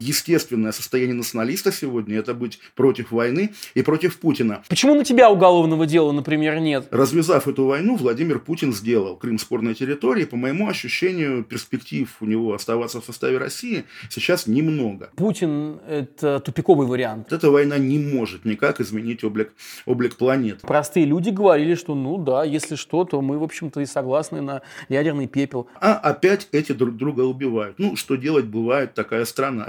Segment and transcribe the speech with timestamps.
[0.00, 4.62] естественное состояние националиста сегодня– это быть против войны и против Путина.
[4.68, 6.86] Почему на тебя уголовного дела, например, нет?
[6.90, 10.26] Развязав эту войну, Владимир Путин сделал Крым спорной территорией.
[10.26, 15.10] По моему ощущению, перспектив у него оставаться в составе России сейчас немного.
[15.16, 17.32] Путин– это тупиковый вариант.
[17.32, 19.52] Эта война не может никак изменить облик,
[19.86, 20.66] облик планеты.
[20.66, 24.62] Простые люди говорили, что ну да, если что, то мы, в общем-то, и согласны на
[24.88, 25.68] ядерный пепел.
[25.80, 27.78] А опять эти друг друга убивают.
[27.78, 29.66] Ну, что делать, бывает такая страна.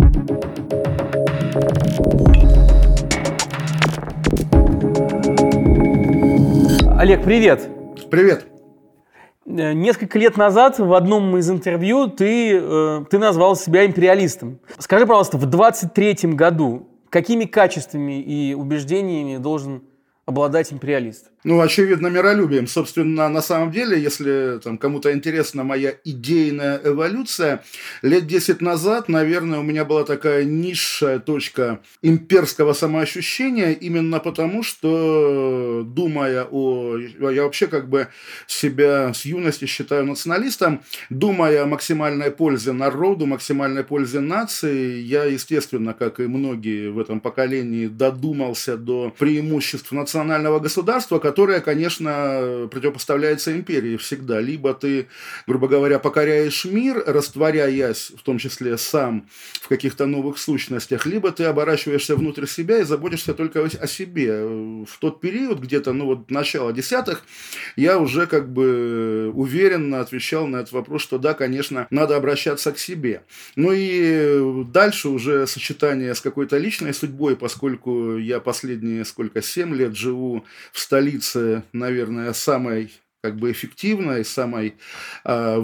[6.97, 7.69] Олег, привет.
[8.09, 8.47] Привет.
[9.45, 14.59] Э, несколько лет назад в одном из интервью ты, э, ты назвал себя империалистом.
[14.77, 19.83] Скажи, пожалуйста, в 23 году какими качествами и убеждениями должен
[20.27, 21.31] обладать империалист?
[21.45, 22.67] Ну, очевидно, миролюбием.
[22.67, 27.63] Собственно, на самом деле, если там, кому-то интересна моя идейная эволюция,
[28.01, 35.83] лет 10 назад, наверное, у меня была такая низшая точка имперского самоощущения, именно потому, что,
[35.87, 36.97] думая о...
[36.97, 38.09] Я вообще как бы
[38.45, 45.93] себя с юности считаю националистом, думая о максимальной пользе народу, максимальной пользе нации, я, естественно,
[45.93, 53.97] как и многие в этом поколении, додумался до преимуществ национального государства, которая, конечно, противопоставляется империи
[53.97, 54.41] всегда.
[54.41, 55.07] Либо ты,
[55.45, 59.27] грубо говоря, покоряешь мир, растворяясь, в том числе сам,
[59.61, 64.43] в каких-то новых сущностях, либо ты оборачиваешься внутрь себя и заботишься только о себе.
[64.85, 67.23] В тот период, где-то, ну вот, начало десятых,
[67.75, 72.79] я уже как бы уверенно отвечал на этот вопрос, что да, конечно, надо обращаться к
[72.79, 73.21] себе.
[73.55, 79.95] Ну и дальше уже сочетание с какой-то личной судьбой, поскольку я последние сколько, семь лет
[80.07, 82.91] живу в столице, наверное, самой
[83.23, 84.75] как бы эффективной, самой
[85.25, 85.63] э,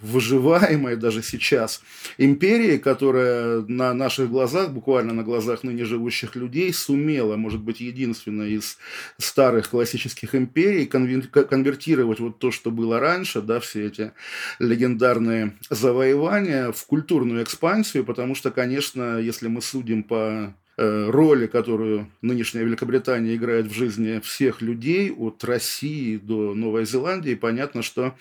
[0.00, 1.82] выживаемой даже сейчас
[2.16, 8.52] империи, которая на наших глазах, буквально на глазах ныне живущих людей, сумела, может быть, единственной
[8.52, 8.78] из
[9.18, 14.12] старых классических империй конвертировать вот то, что было раньше, да, все эти
[14.58, 22.64] легендарные завоевания в культурную экспансию, потому что, конечно, если мы судим по роли, которую нынешняя
[22.64, 28.14] Великобритания играет в жизни всех людей, от России до Новой Зеландии, понятно, что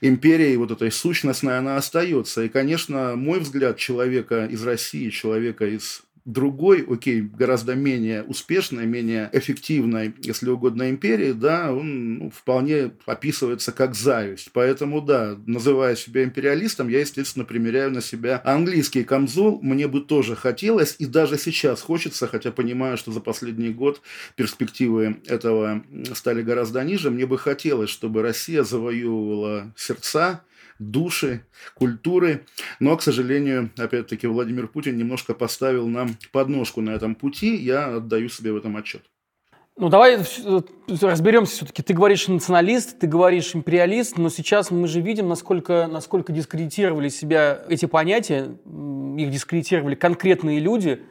[0.00, 2.42] империя вот этой сущностной, она остается.
[2.42, 9.30] И, конечно, мой взгляд человека из России, человека из другой, окей, гораздо менее успешной, менее
[9.32, 14.50] эффективной, если угодно, империи, да, он ну, вполне описывается как зависть.
[14.52, 19.60] Поэтому, да, называя себя империалистом, я, естественно, примеряю на себя английский камзол.
[19.62, 24.00] Мне бы тоже хотелось, и даже сейчас хочется, хотя понимаю, что за последний год
[24.36, 30.42] перспективы этого стали гораздо ниже, мне бы хотелось, чтобы Россия завоевывала сердца,
[30.80, 32.46] души, культуры.
[32.80, 37.54] Но, к сожалению, опять-таки, Владимир Путин немножко поставил нам подножку на этом пути.
[37.54, 39.02] Я отдаю себе в этом отчет.
[39.76, 40.18] Ну, давай
[40.88, 41.82] разберемся все-таки.
[41.82, 47.62] Ты говоришь националист, ты говоришь империалист, но сейчас мы же видим, насколько, насколько дискредитировали себя
[47.68, 48.56] эти понятия,
[49.16, 51.02] их дискредитировали конкретные люди.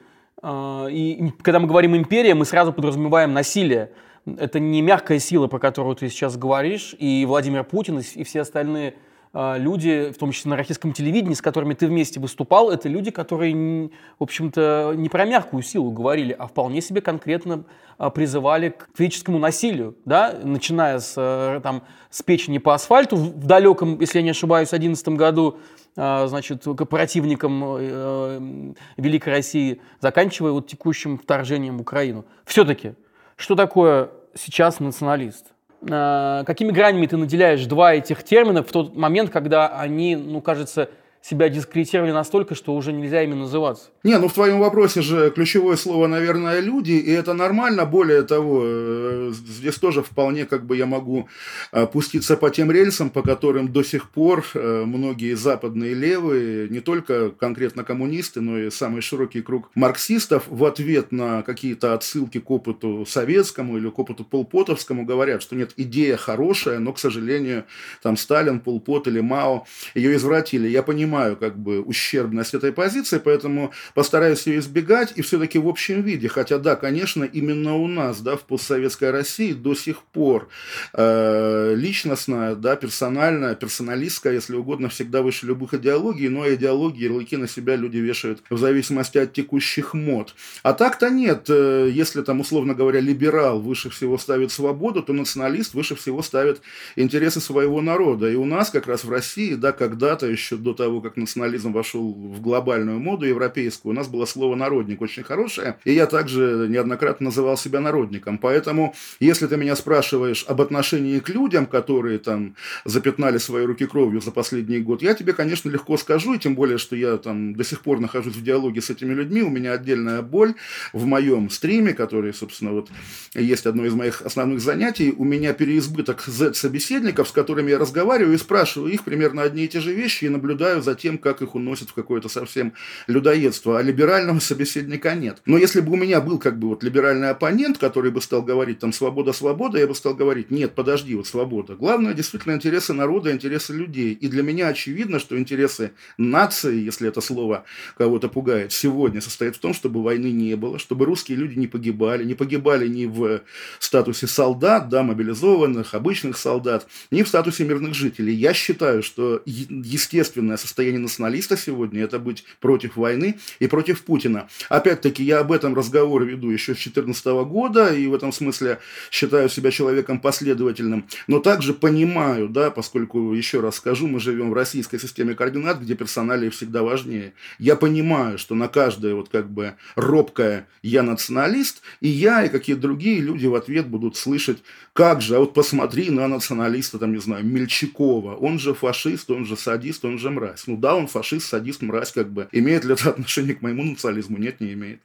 [0.42, 3.92] А, и когда мы говорим империя, мы сразу подразумеваем насилие.
[4.26, 8.96] Это не мягкая сила, про которую ты сейчас говоришь, и Владимир Путин, и все остальные
[9.34, 13.90] люди, в том числе на российском телевидении, с которыми ты вместе выступал, это люди, которые,
[14.18, 17.64] в общем-то, не про мягкую силу говорили, а вполне себе конкретно
[18.00, 23.46] а, призывали к физическому насилию, да, начиная с, э, там, с печени по асфальту в
[23.46, 25.58] далеком, если я не ошибаюсь, 2011 году,
[25.98, 32.24] а, значит, корпоративником э, Великой России, заканчивая вот текущим вторжением в Украину.
[32.46, 32.94] Все-таки,
[33.36, 35.48] что такое сейчас националист?
[35.82, 40.90] Э, какими гранями ты наделяешь два этих термина в тот момент, когда они, ну, кажется,
[41.22, 43.90] себя дискредитировали настолько, что уже нельзя ими называться.
[44.04, 47.86] Не, ну в твоем вопросе же ключевое слово, наверное, люди, и это нормально.
[47.86, 51.28] Более того, э, здесь тоже вполне как бы я могу
[51.72, 56.80] э, пуститься по тем рельсам, по которым до сих пор э, многие западные левые, не
[56.80, 62.50] только конкретно коммунисты, но и самый широкий круг марксистов в ответ на какие-то отсылки к
[62.50, 67.66] опыту советскому или к опыту полпотовскому говорят, что нет, идея хорошая, но, к сожалению,
[68.02, 70.68] там Сталин, Полпот или Мао ее извратили.
[70.70, 75.68] Я понимаю, понимаю как бы ущербность этой позиции, поэтому постараюсь ее избегать и все-таки в
[75.68, 76.28] общем виде.
[76.28, 80.50] Хотя да, конечно, именно у нас, да, в постсоветской России до сих пор
[80.94, 87.48] э, личностная, да, персональная, персоналистская, если угодно, всегда выше любых идеологий, но идеологии, ярлыки на
[87.48, 90.36] себя люди вешают в зависимости от текущих мод.
[90.62, 91.46] А так-то нет.
[91.50, 96.62] Э, если там, условно говоря, либерал выше всего ставит свободу, то националист выше всего ставит
[96.96, 98.30] интересы своего народа.
[98.30, 101.72] И у нас как раз в России, да, когда-то еще до того, того, как национализм
[101.72, 106.68] вошел в глобальную моду европейскую, у нас было слово «народник» очень хорошее, и я также
[106.70, 108.38] неоднократно называл себя народником.
[108.38, 112.56] Поэтому, если ты меня спрашиваешь об отношении к людям, которые там
[112.86, 116.78] запятнали свои руки кровью за последний год, я тебе, конечно, легко скажу, и тем более,
[116.78, 120.22] что я там до сих пор нахожусь в диалоге с этими людьми, у меня отдельная
[120.22, 120.54] боль
[120.94, 122.90] в моем стриме, который, собственно, вот
[123.34, 128.38] есть одно из моих основных занятий, у меня переизбыток Z-собеседников, с которыми я разговариваю и
[128.38, 131.90] спрашиваю их примерно одни и те же вещи и наблюдаю за тем, как их уносят
[131.90, 132.74] в какое-то совсем
[133.08, 133.80] людоедство.
[133.80, 135.42] А либерального собеседника нет.
[135.46, 138.80] Но если бы у меня был как бы вот либеральный оппонент, который бы стал говорить
[138.80, 141.76] там «свобода, свобода», я бы стал говорить «нет, подожди, вот свобода».
[141.76, 144.14] Главное действительно интересы народа, интересы людей.
[144.14, 147.66] И для меня очевидно, что интересы нации, если это слово
[147.98, 152.24] кого-то пугает, сегодня состоит в том, чтобы войны не было, чтобы русские люди не погибали,
[152.24, 153.42] не погибали ни в
[153.80, 158.34] статусе солдат, да, мобилизованных, обычных солдат, ни в статусе мирных жителей.
[158.34, 164.50] Я считаю, что естественное состояние националиста сегодня– это быть против войны и против Путина.
[164.70, 168.80] Опять-таки, я об этом разговор веду еще с 2014 года, и в этом смысле
[169.12, 174.54] считаю себя человеком последовательным, но также понимаю, да, поскольку, еще раз скажу, мы живем в
[174.54, 177.34] российской системе координат, где персоналии всегда важнее.
[177.58, 182.82] Я понимаю, что на каждое вот как бы робкое «я националист», и я, и какие-то
[182.82, 184.60] другие люди в ответ будут слышать,
[184.94, 189.46] как же, а вот посмотри на националиста, там, не знаю, Мельчакова, он же фашист, он
[189.46, 190.68] же садист, он же мразь.
[190.70, 192.48] Ну да, он фашист, садист, мразь, как бы.
[192.52, 194.38] Имеет ли это отношение к моему национализму?
[194.38, 195.02] Нет, не имеет.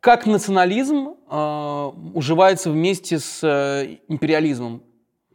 [0.00, 4.82] Как национализм э, уживается вместе с э, империализмом,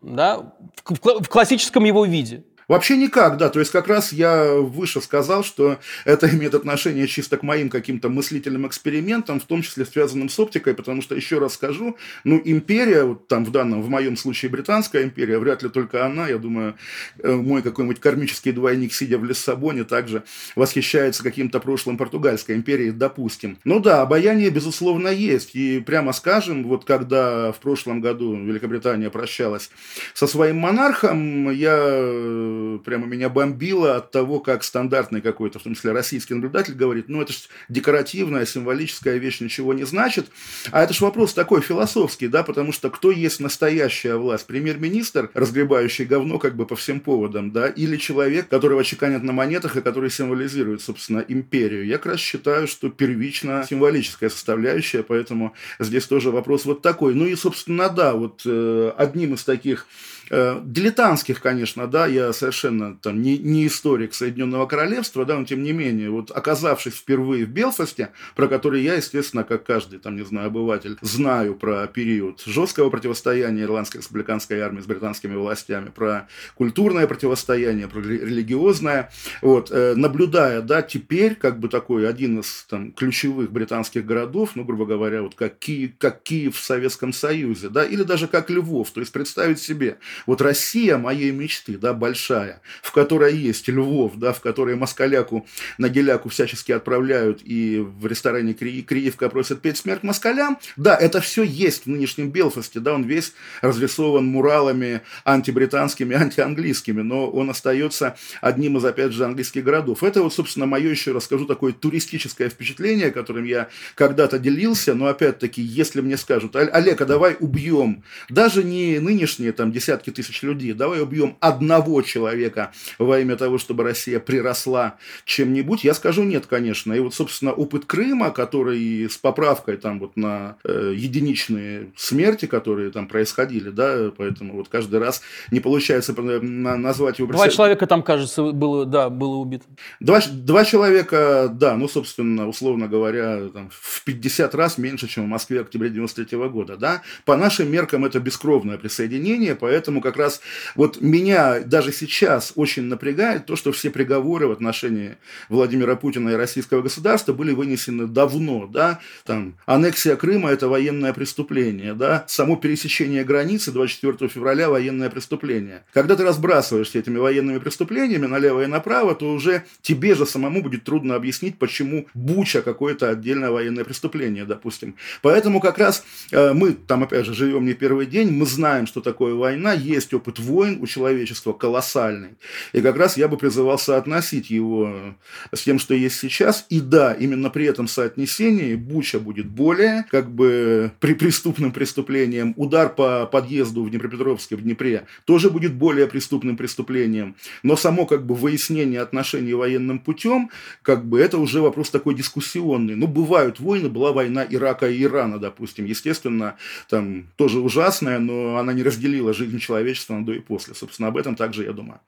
[0.02, 2.44] да, в, в, в классическом его виде?
[2.72, 3.50] Вообще никак, да.
[3.50, 8.08] То есть как раз я выше сказал, что это имеет отношение чисто к моим каким-то
[8.08, 13.04] мыслительным экспериментам, в том числе связанным с оптикой, потому что, еще раз скажу, ну, империя,
[13.04, 16.76] вот там в данном, в моем случае британская империя, вряд ли только она, я думаю,
[17.22, 20.24] э, мой какой-нибудь кармический двойник, сидя в Лиссабоне, также
[20.56, 23.58] восхищается каким-то прошлым португальской империей, допустим.
[23.66, 25.56] Ну да, обаяние, безусловно, есть.
[25.56, 29.72] И прямо скажем, вот когда в прошлом году Великобритания прощалась
[30.14, 35.92] со своим монархом, я прямо меня бомбило от того, как стандартный какой-то, в том числе
[35.92, 40.28] российский наблюдатель говорит, ну это же декоративная, символическая вещь, ничего не значит.
[40.72, 44.48] А это же вопрос такой философский, да, потому что кто есть настоящая власть?
[44.48, 49.78] Премьер-министр, разгребающий говно как бы по всем поводам, да, или человек, которого чеканят на монетах
[49.78, 51.86] и который символизирует, собственно, империю.
[51.86, 57.14] Я как раз считаю, что первично символическая составляющая, поэтому здесь тоже вопрос вот такой.
[57.16, 59.88] Ну и, собственно, да, вот э, одним из таких
[60.34, 65.62] Э, дилетантских, конечно, да, я совершенно там не, не историк Соединенного Королевства, да, но тем
[65.62, 70.24] не менее, вот оказавшись впервые в Белфасте, про который я, естественно, как каждый, там, не
[70.24, 77.08] знаю, обыватель, знаю про период жесткого противостояния Ирландской республиканской армии с британскими властями, про культурное
[77.08, 79.12] противостояние, про религиозное,
[79.42, 84.64] вот, э, наблюдая, да, теперь, как бы такой один из там ключевых британских городов, ну,
[84.64, 88.92] грубо говоря, вот как Киев, как Киев в Советском Союзе, да, или даже как Львов,
[88.92, 94.34] то есть представить себе, вот Россия моей мечты, да, большая, в которой есть Львов, да,
[94.34, 95.48] в которой москаляку
[95.78, 100.58] на геляку всячески отправляют и в ресторане Кри Криевка просят петь смерть москалям.
[100.76, 107.30] Да, это все есть в нынешнем Белфасте, да, он весь разрисован муралами антибританскими, антианглийскими, но
[107.30, 110.04] он остается одним из, опять же, английских городов.
[110.04, 115.62] Это вот, собственно, мое еще расскажу такое туристическое впечатление, которым я когда-то делился, но опять-таки,
[115.62, 120.74] если мне скажут, Олег, а давай убьем даже не нынешние там десятки тысяч людей.
[120.74, 125.84] Давай убьем одного человека во имя того, чтобы Россия приросла чем-нибудь.
[125.84, 126.94] Я скажу нет, конечно.
[126.94, 132.92] И вот, собственно, опыт Крыма, который с поправкой там вот на э, единичные смерти, которые
[132.92, 137.32] там происходили, да, поэтому вот каждый раз не получается назвать его...
[137.32, 139.66] Два человека там, кажется, было, да, было убито.
[140.00, 145.28] Два, два человека, да, ну, собственно, условно говоря, там, в 50 раз меньше, чем в
[145.28, 147.02] Москве в октябре 93 года, да.
[147.26, 150.40] По нашим меркам это бескровное присоединение, поэтому как раз
[150.76, 155.18] вот меня даже сейчас очень напрягает то, что все приговоры в отношении
[155.50, 161.94] Владимира Путина и российского государства были вынесены давно, да, там, аннексия Крыма– это военное преступление,
[161.94, 165.84] да, само пересечение границы 24 февраля– военное преступление.
[165.92, 170.84] Когда ты разбрасываешься этими военными преступлениями налево и направо, то уже тебе же самому будет
[170.84, 174.96] трудно объяснить, почему Буча какое-то отдельное военное преступление, допустим.
[175.22, 179.02] Поэтому как раз э, мы там, опять же, живем не первый день, мы знаем, что
[179.02, 182.36] такое война, есть опыт войн у человечества колоссальный.
[182.74, 185.16] И как раз я бы призывал соотносить его
[185.52, 186.66] с тем, что есть сейчас.
[186.70, 192.54] И да, именно при этом соотнесении Буча будет более как бы при преступным преступлением.
[192.58, 197.36] Удар по подъезду в Днепропетровске, в Днепре, тоже будет более преступным преступлением.
[197.64, 200.50] Но само как бы выяснение отношений военным путем,
[200.82, 202.96] как бы это уже вопрос такой дискуссионный.
[202.96, 205.86] Ну, бывают войны, была война Ирака и Ирана, допустим.
[205.86, 206.56] Естественно,
[206.90, 210.74] там тоже ужасная, но она не разделила жизнь человечества до и после.
[210.74, 212.00] Собственно, об этом также я думаю.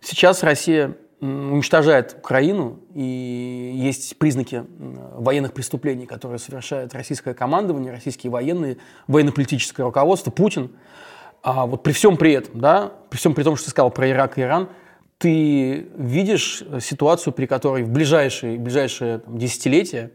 [0.00, 4.64] Сейчас Россия уничтожает Украину, и есть признаки
[5.14, 10.72] военных преступлений, которые совершает российское командование, российские военные, военно-политическое руководство, Путин.
[11.42, 14.10] А вот при всем при этом, да, при всем при том, что ты сказал про
[14.10, 14.68] Ирак и Иран,
[15.18, 20.10] ты видишь ситуацию, при которой в ближайшие, ближайшие там, десятилетия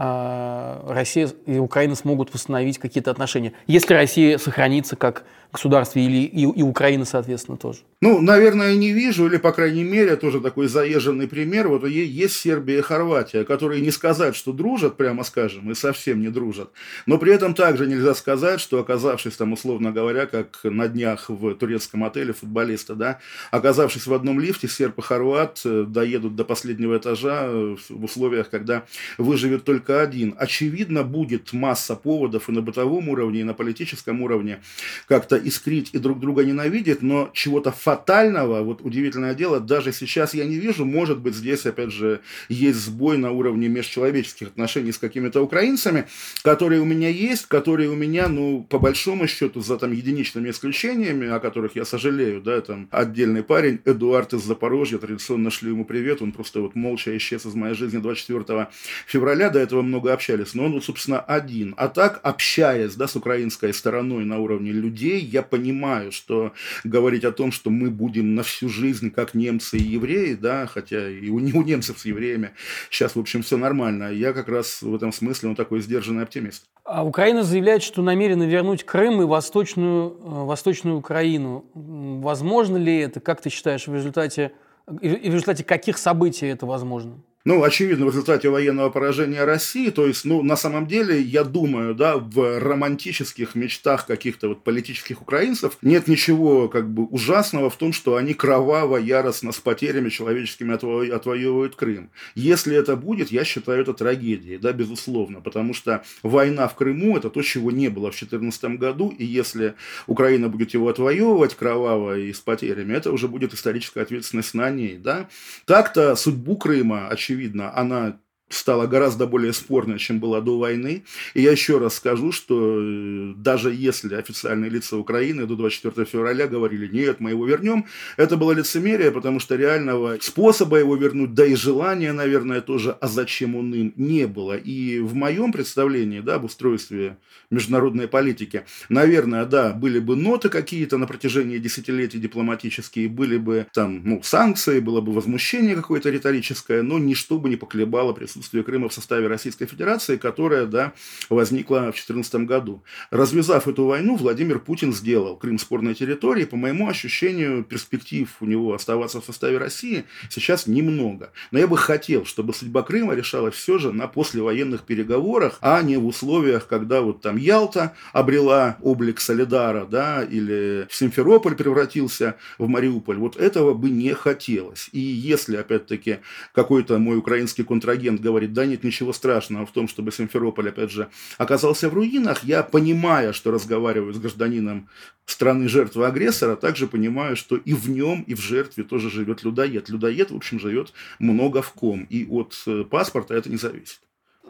[0.00, 6.62] Россия и Украина смогут восстановить какие-то отношения, если Россия сохранится как государстве или и, и
[6.62, 7.80] Украина, соответственно, тоже?
[8.00, 11.68] Ну, наверное, не вижу, или, по крайней мере, тоже такой заезженный пример.
[11.68, 16.28] Вот есть Сербия и Хорватия, которые не сказать, что дружат, прямо скажем, и совсем не
[16.28, 16.70] дружат.
[17.06, 21.54] Но при этом также нельзя сказать, что оказавшись там, условно говоря, как на днях в
[21.54, 23.18] турецком отеле футболиста, да,
[23.50, 28.48] оказавшись в одном лифте, серб и хорват э, доедут до последнего этажа э, в условиях,
[28.48, 28.84] когда
[29.18, 30.34] выживет только один.
[30.38, 34.60] Очевидно, будет масса поводов и на бытовом уровне, и на политическом уровне
[35.08, 40.44] как-то искрить и друг друга ненавидеть, но чего-то фатального, вот удивительное дело, даже сейчас я
[40.44, 45.40] не вижу, может быть, здесь, опять же, есть сбой на уровне межчеловеческих отношений с какими-то
[45.42, 46.06] украинцами,
[46.42, 51.28] которые у меня есть, которые у меня, ну, по большому счету, за там единичными исключениями,
[51.28, 56.22] о которых я сожалею, да, там отдельный парень, Эдуард из Запорожья, традиционно шлю ему привет,
[56.22, 58.68] он просто вот молча исчез из моей жизни 24
[59.06, 61.74] февраля, до этого много общались, но он, собственно, один.
[61.76, 66.52] А так, общаясь, да, с украинской стороной на уровне людей, я понимаю, что
[66.84, 71.08] говорить о том, что мы будем на всю жизнь как немцы и евреи, да, хотя
[71.08, 72.50] и у, у немцев с евреями
[72.90, 74.12] сейчас, в общем, все нормально.
[74.12, 76.64] Я как раз в этом смысле он такой сдержанный оптимист.
[76.84, 81.64] А Украина заявляет, что намерена вернуть Крым и Восточную, э, Восточную Украину.
[81.74, 84.52] Возможно ли это, как ты считаешь, в результате,
[85.00, 87.22] и в результате каких событий это возможно?
[87.46, 91.94] Ну, очевидно, в результате военного поражения России, то есть, ну, на самом деле, я думаю,
[91.94, 97.94] да, в романтических мечтах каких-то вот политических украинцев нет ничего как бы ужасного в том,
[97.94, 102.10] что они кроваво, яростно, с потерями человеческими отво- отвоевывают Крым.
[102.34, 107.30] Если это будет, я считаю это трагедией, да, безусловно, потому что война в Крыму– это
[107.30, 112.34] то, чего не было в 2014 году, и если Украина будет его отвоевывать кроваво и
[112.34, 115.30] с потерями, это уже будет историческая ответственность на ней, да.
[115.64, 118.20] Так-то судьбу Крыма, очевидно, очевидно, она
[118.50, 121.04] стала гораздо более спорной, чем была до войны.
[121.34, 126.48] И я еще раз скажу, что э, даже если официальные лица Украины до 24 февраля
[126.48, 131.46] говорили, нет, мы его вернем, это было лицемерие, потому что реального способа его вернуть, да
[131.46, 134.56] и желания, наверное, тоже, а зачем он им, не было.
[134.56, 137.18] И в моем представлении да, об устройстве
[137.50, 144.02] международной политики, наверное, да, были бы ноты какие-то на протяжении десятилетий дипломатические, были бы там
[144.04, 148.88] ну, санкции, было бы возмущение какое-то риторическое, но ничто бы не поколебало присутствие присутствие Крыма
[148.88, 150.94] в составе Российской Федерации, которая да,
[151.28, 152.82] возникла в 2014 году.
[153.10, 156.46] Развязав эту войну, Владимир Путин сделал Крым спорной территорией.
[156.46, 161.32] По моему ощущению, перспектив у него оставаться в составе России сейчас немного.
[161.50, 165.98] Но я бы хотел, чтобы судьба Крыма решалась все же на послевоенных переговорах, а не
[165.98, 173.18] в условиях, когда вот там Ялта обрела облик Солидара, да, или Симферополь превратился в Мариуполь.
[173.18, 174.88] Вот этого бы не хотелось.
[174.92, 176.20] И если, опять-таки,
[176.54, 181.08] какой-то мой украинский контрагент говорит, да нет ничего страшного в том, чтобы Симферополь, опять же,
[181.38, 184.88] оказался в руинах, я, понимая, что разговариваю с гражданином
[185.26, 189.88] страны жертвы агрессора, также понимаю, что и в нем, и в жертве тоже живет людоед.
[189.88, 194.00] Людоед, в общем, живет много в ком, и от э, паспорта это не зависит.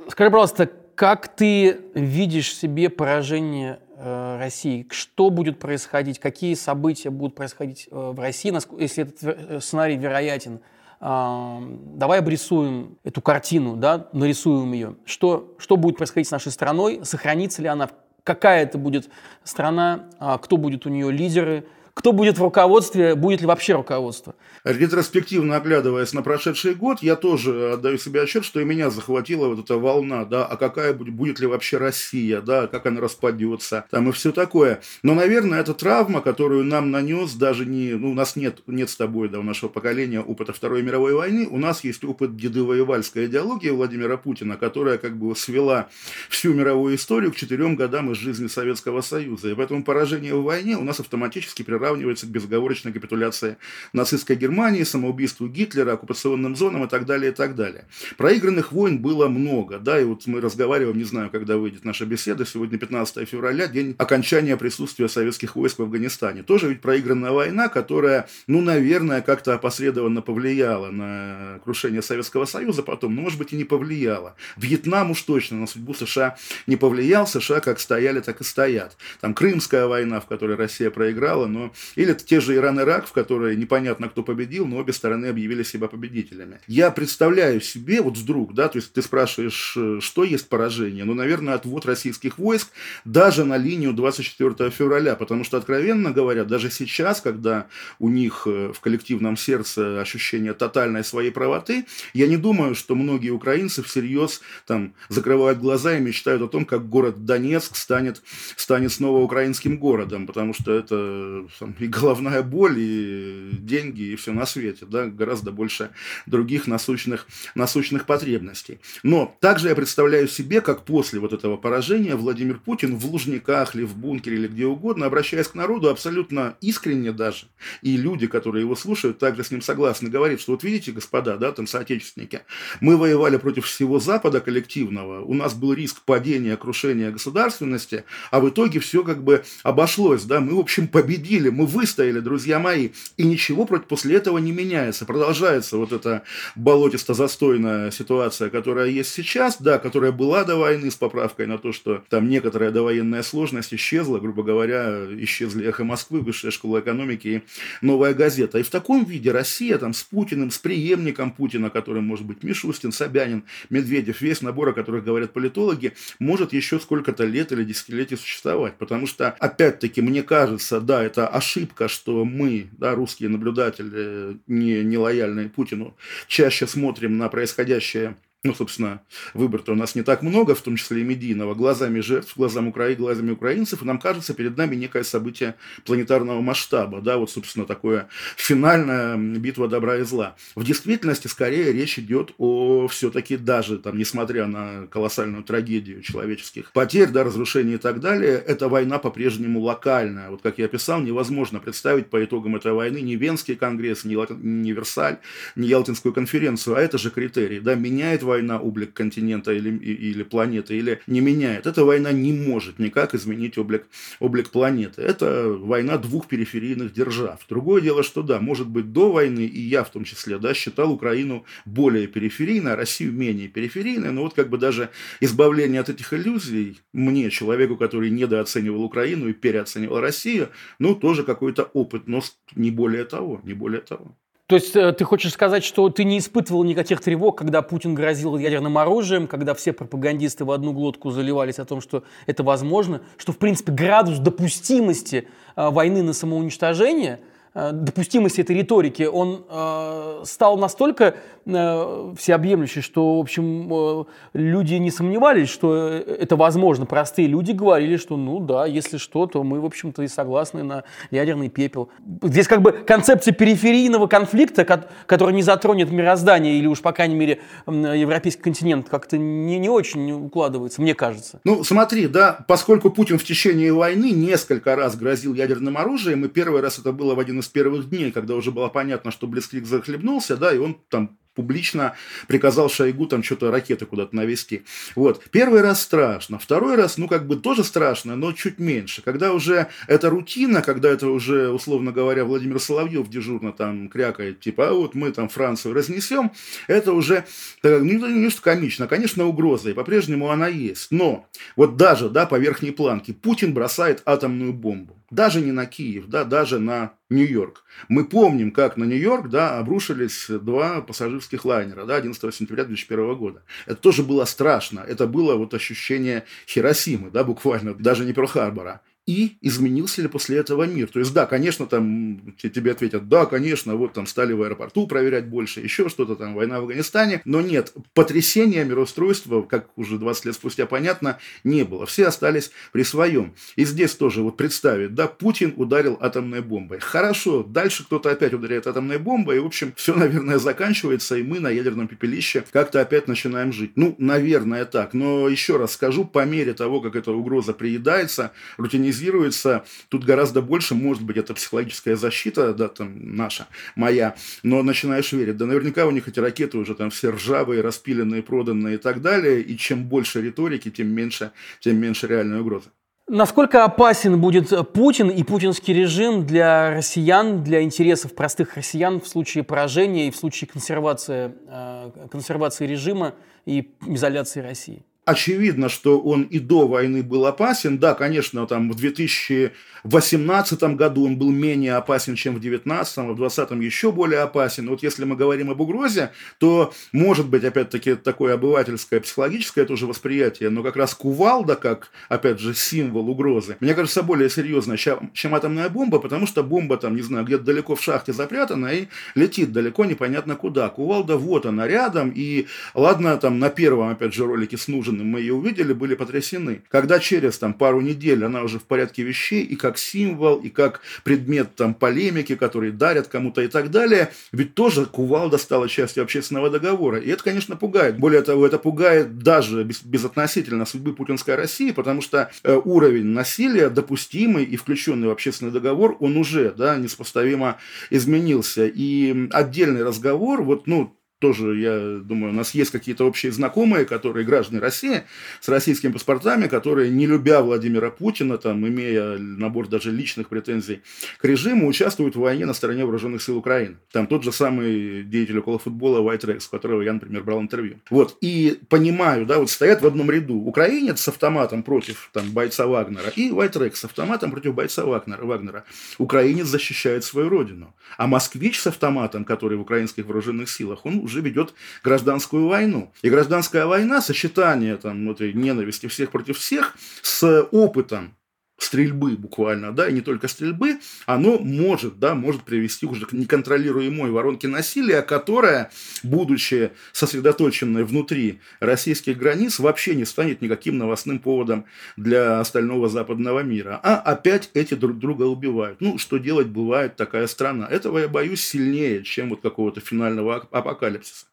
[0.09, 4.87] Скажи, пожалуйста, как ты видишь себе поражение э, России?
[4.91, 6.19] Что будет происходить?
[6.19, 10.61] Какие события будут происходить э, в России, если этот сценарий вероятен?
[11.01, 14.97] Давай обрисуем эту картину, да, нарисуем ее.
[15.07, 17.89] Что, что будет происходить с нашей страной, сохранится ли она,
[18.23, 19.09] какая это будет
[19.43, 21.67] страна, а, кто будет у нее лидеры,
[22.01, 24.35] кто будет в руководстве, будет ли вообще руководство.
[24.65, 29.59] Ретроспективно оглядываясь на прошедший год, я тоже отдаю себе отчет, что и меня захватила вот
[29.59, 34.09] эта волна, да, а какая будет, будет ли вообще Россия, да, как она распадется, там
[34.09, 34.81] и все такое.
[35.03, 38.97] Но, наверное, это травма, которую нам нанес даже не, ну, у нас нет, нет с
[38.97, 43.69] тобой, да, у нашего поколения опыта Второй мировой войны, у нас есть опыт дедовоевальской идеологии
[43.69, 45.89] Владимира Путина, которая как бы свела
[46.31, 49.51] всю мировую историю к четырем годам из жизни Советского Союза.
[49.51, 53.57] И поэтому поражение в войне у нас автоматически приравнивается приравнивается к безоговорочной капитуляции
[53.93, 57.87] нацистской Германии, самоубийству Гитлера, оккупационным зонам и так далее, и так далее.
[58.17, 62.47] Проигранных войн было много, да, и вот мы разговариваем, не знаю, когда выйдет наша беседа,
[62.47, 66.43] сегодня 15 февраля, день окончания присутствия советских войск в Афганистане.
[66.43, 73.17] Тоже ведь проигранная война, которая, ну, наверное, как-то опосредованно повлияла на крушение Советского Союза потом,
[73.17, 74.37] но, может быть, и не повлияла.
[74.57, 78.97] Вьетнам уж точно на судьбу США не повлиял, США как стояли, так и стоят.
[79.21, 81.73] Там Крымская война, в которой Россия проиграла, но...
[81.97, 86.61] Или те же Иран-Ирак, в которой непонятно, кто победил, но обе стороны объявили себя победителями.
[86.67, 91.05] Я представляю себе, вот вдруг, да, то есть ты спрашиваешь, э, что есть поражение?
[91.05, 92.69] Ну, наверное, отвод российских войск
[93.05, 97.67] даже на линию 24 февраля, потому что, откровенно говоря, даже сейчас, когда
[97.99, 103.31] у них э, в коллективном сердце ощущение тотальной своей правоты, я не думаю, что многие
[103.31, 108.23] украинцы всерьез там закрывают глаза и мечтают о том, как город Донецк станет,
[108.57, 114.33] станет снова украинским городом, потому что это там, и головная боль, и деньги, и все
[114.33, 115.91] на свете, да, гораздо больше
[116.27, 118.81] других насущных, насущных потребностей.
[119.03, 123.85] Но также я представляю себе, как после вот этого поражения Владимир Путин в Лужниках или
[123.85, 127.47] в бункере или где угодно, обращаясь к народу абсолютно искренне даже,
[127.83, 131.53] и люди, которые его слушают, также с ним согласны, говорит, что вот видите, господа, да,
[131.53, 132.41] там соотечественники,
[132.81, 138.49] мы воевали против всего Запада коллективного, у нас был риск падения, крушения государственности, а в
[138.49, 143.25] итоге все как бы обошлось, да, мы, в общем, победили, мы выстояли, друзья мои, и
[143.25, 146.23] ничего после этого не меняется, продолжается вот эта
[146.57, 152.03] болотисто-застойная ситуация, которая есть сейчас, да, которая была до войны с поправкой на то, что
[152.09, 157.43] там некоторая довоенная сложность исчезла, грубо говоря, исчезли «Эхо Москвы», Высшая школа экономики и
[157.85, 158.59] «Новая газета».
[158.59, 162.93] И в таком виде Россия там с Путиным, с преемником Путина, которым может быть Мишустин,
[162.93, 168.75] Собянин, Медведев, весь набор, о которых говорят политологи, может еще сколько-то лет или десятилетий существовать.
[168.79, 174.99] Потому что, опять-таки, мне кажется, да, это ошибка, что мы, да, русские наблюдатели, не, не
[174.99, 175.97] лояльные Путину,
[176.29, 179.03] чаще смотрим на происходящее ну, собственно,
[179.35, 182.95] выбор-то у нас не так много, в том числе и медийного, глазами жертв, глазами, Укра...
[182.95, 188.09] глазами украинцев, и нам кажется перед нами некое событие планетарного масштаба, да, вот, собственно, такое
[188.37, 190.37] финальная битва добра и зла.
[190.55, 197.11] В действительности, скорее, речь идет о все-таки даже, там, несмотря на колоссальную трагедию человеческих потерь,
[197.11, 200.31] да, разрушений и так далее, эта война по-прежнему локальная.
[200.31, 204.73] Вот, как я писал, невозможно представить по итогам этой войны ни Венский конгресс, ни, ни
[204.73, 205.19] Версаль,
[205.57, 210.77] ни Ялтинскую конференцию, а это же критерий, да, меняет война облик континента или, или планеты,
[210.79, 211.67] или не меняет.
[211.67, 213.87] Эта война не может никак изменить облик,
[214.21, 215.03] облик планеты.
[215.03, 217.41] Это война двух периферийных держав.
[217.49, 220.93] Другое дело, что да, может быть, до войны, и я в том числе, да, считал
[220.93, 224.91] Украину более периферийной, а Россию менее периферийной, но вот как бы даже
[225.21, 231.65] избавление от этих иллюзий мне, человеку, который недооценивал Украину и переоценивал Россию, ну, тоже какой-то
[231.65, 232.21] опыт, но
[232.55, 234.17] не более того, не более того.
[234.51, 238.37] То есть э, ты хочешь сказать, что ты не испытывал никаких тревог, когда Путин грозил
[238.37, 243.31] ядерным оружием, когда все пропагандисты в одну глотку заливались о том, что это возможно, что,
[243.31, 247.21] в принципе, градус допустимости э, войны на самоуничтожение–
[247.55, 254.93] допустимости этой риторики, он э, стал настолько э, всеобъемлющий, что, в общем, э, люди не
[254.93, 256.87] сомневались, что это возможно.
[256.87, 260.85] Простые люди говорили, что, ну да, если что, то мы, в общем-то, и согласны на
[261.11, 261.89] ядерный пепел.
[262.23, 264.65] Здесь как бы концепция периферийного конфликта,
[265.07, 270.13] который не затронет мироздание или уж, по крайней мере, европейский континент, как-то не, не очень
[270.13, 271.41] укладывается, мне кажется.
[271.43, 276.61] Ну, смотри, да, поскольку Путин в течение войны несколько раз грозил ядерным оружием, и первый
[276.61, 280.37] раз это было в один из первых дней, когда уже было понятно, что Блицкрик захлебнулся,
[280.37, 281.95] да, и он там публично
[282.27, 284.65] приказал Шойгу там что-то ракеты куда-то навести.
[284.97, 285.25] Вот.
[285.31, 289.01] Первый раз страшно, второй раз, ну, как бы тоже страшно, но чуть меньше.
[289.01, 294.69] Когда уже это рутина, когда это уже, условно говоря, Владимир Соловьев дежурно там крякает, типа,
[294.69, 296.33] а вот мы там Францию разнесем,
[296.67, 297.25] это уже,
[297.63, 300.91] ну, не что комично, конечно, угроза, и по-прежнему она есть.
[300.91, 306.07] Но вот даже, да, по верхней планке Путин бросает атомную бомбу даже не на Киев,
[306.07, 307.65] да, даже на Нью-Йорк.
[307.89, 313.43] Мы помним, как на Нью-Йорк да, обрушились два пассажирских лайнера да, 11 сентября 2001 года.
[313.67, 314.81] Это тоже было страшно.
[314.81, 320.63] Это было вот ощущение Хиросимы, да, буквально, даже не Перл-Харбора и изменился ли после этого
[320.63, 320.87] мир.
[320.87, 325.27] То есть, да, конечно, там тебе ответят, да, конечно, вот там стали в аэропорту проверять
[325.27, 330.35] больше, еще что-то там, война в Афганистане, но нет, потрясения мироустройства, как уже 20 лет
[330.37, 331.87] спустя понятно, не было.
[331.87, 333.35] Все остались при своем.
[333.57, 336.79] И здесь тоже вот представить, да, Путин ударил атомной бомбой.
[336.79, 341.41] Хорошо, дальше кто-то опять ударяет атомной бомбой, и, в общем, все, наверное, заканчивается, и мы
[341.41, 343.73] на ядерном пепелище как-то опять начинаем жить.
[343.75, 344.95] Ну, наверное, так.
[344.95, 349.65] Но еще раз скажу, по мере того, как эта угроза приедается, рутинизируется, активизируется.
[349.89, 355.37] Тут гораздо больше, может быть, это психологическая защита, да, там, наша, моя, но начинаешь верить.
[355.37, 359.41] Да наверняка у них эти ракеты уже там все ржавые, распиленные, проданные и так далее,
[359.41, 362.69] и чем больше риторики, тем меньше, тем меньше реальной угрозы.
[363.09, 369.43] Насколько опасен будет Путин и путинский режим для россиян, для интересов простых россиян в случае
[369.43, 373.15] поражения и в случае консервации, э, консервации режима
[373.47, 374.85] и изоляции России?
[375.11, 377.79] Очевидно, что он и до войны был опасен.
[377.79, 383.17] Да, конечно, там в 2018 году он был менее опасен, чем в 2019, а в
[383.17, 384.69] 2020 еще более опасен.
[384.69, 390.51] Вот если мы говорим об угрозе, то может быть, опять-таки, такое обывательское, психологическое тоже восприятие,
[390.51, 395.69] но как раз кувалда, как, опять же, символ угрозы, мне кажется, более серьезно, чем атомная
[395.69, 399.85] бомба, потому что бомба там, не знаю, где-то далеко в шахте запрятана и летит далеко
[399.85, 400.69] непонятно куда.
[400.69, 404.69] Кувалда вот она рядом, и ладно, там на первом, опять же, ролике с
[405.01, 406.63] нужен мы ее увидели, были потрясены.
[406.69, 410.81] Когда через там, пару недель она уже в порядке вещей, и как символ, и как
[411.05, 416.51] предмет там, полемики, которые дарят кому-то и так далее, ведь тоже кувалда стала частью общественного
[416.51, 416.99] договора.
[416.99, 417.99] И это, конечно, пугает.
[417.99, 423.71] Более того, это пугает даже без, безотносительно судьбы путинской России, потому что э, уровень насилия,
[423.71, 427.57] допустимый и включенный в общественный договор, он уже да, неспоставимо
[427.91, 428.67] изменился.
[428.67, 434.27] И отдельный разговор, вот, ну, тоже, я думаю, у нас есть какие-то общие знакомые, которые
[434.27, 435.03] граждане России,
[435.41, 440.81] с российскими паспортами, которые, не любя Владимира Путина, там, имея набор даже личных претензий
[441.19, 443.77] к режиму, участвуют в войне на стороне вооруженных сил Украины.
[443.93, 447.77] Там тот же самый деятель около футбола White Rex, у которого я, например, брал интервью.
[447.91, 452.67] Вот, и понимаю, да, вот стоят в одном ряду украинец с автоматом против там, бойца
[452.67, 455.25] Вагнера и White Rex с автоматом против бойца Вагнера.
[455.25, 455.65] Вагнера.
[455.99, 457.75] Украинец защищает свою родину.
[457.99, 462.93] А москвич с автоматом, который в украинских вооруженных силах, он уже ведет гражданскую войну.
[463.03, 468.15] И гражданская война, сочетание там, этой ненависти всех против всех с опытом
[468.63, 474.11] стрельбы буквально, да, и не только стрельбы, оно может, да, может привести уже к неконтролируемой
[474.11, 475.71] воронке насилия, которая,
[476.03, 481.65] будучи сосредоточенной внутри российских границ, вообще не станет никаким новостным поводом
[481.97, 483.81] для остального западного мира.
[483.83, 485.81] А опять эти друг друга убивают.
[485.81, 487.67] Ну, что делать, бывает такая страна.
[487.67, 491.27] Этого я боюсь сильнее, чем вот какого-то финального апокалипсиса.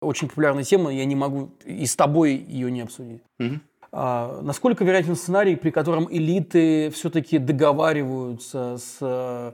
[0.00, 3.22] Очень популярная тема, я не могу и с тобой ее не обсудить.
[3.38, 3.60] Угу.
[3.98, 9.52] А, насколько вероятен сценарий, при котором элиты все-таки договариваются с э,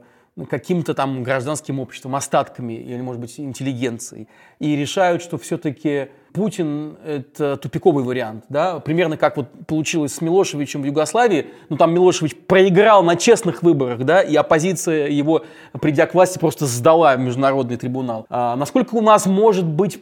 [0.49, 4.27] каким-то там гражданским обществом, остатками или, может быть, интеллигенцией,
[4.59, 10.81] и решают, что все-таки Путин– это тупиковый вариант, да, примерно как вот получилось с Милошевичем
[10.81, 15.45] в Югославии, ну там Милошевич проиграл на честных выборах, да, и оппозиция его,
[15.79, 18.25] придя к власти, просто сдала международный трибунал.
[18.29, 20.01] А насколько у нас может быть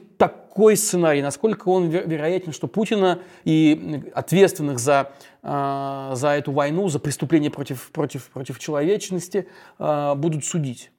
[0.52, 7.00] такой сценарий, насколько он вероятен, что Путина и ответственных за, а, за эту войну, за
[7.00, 9.48] преступления против, против, против человечности
[9.80, 10.92] а, будут судить?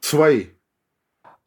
[0.00, 0.48] Свои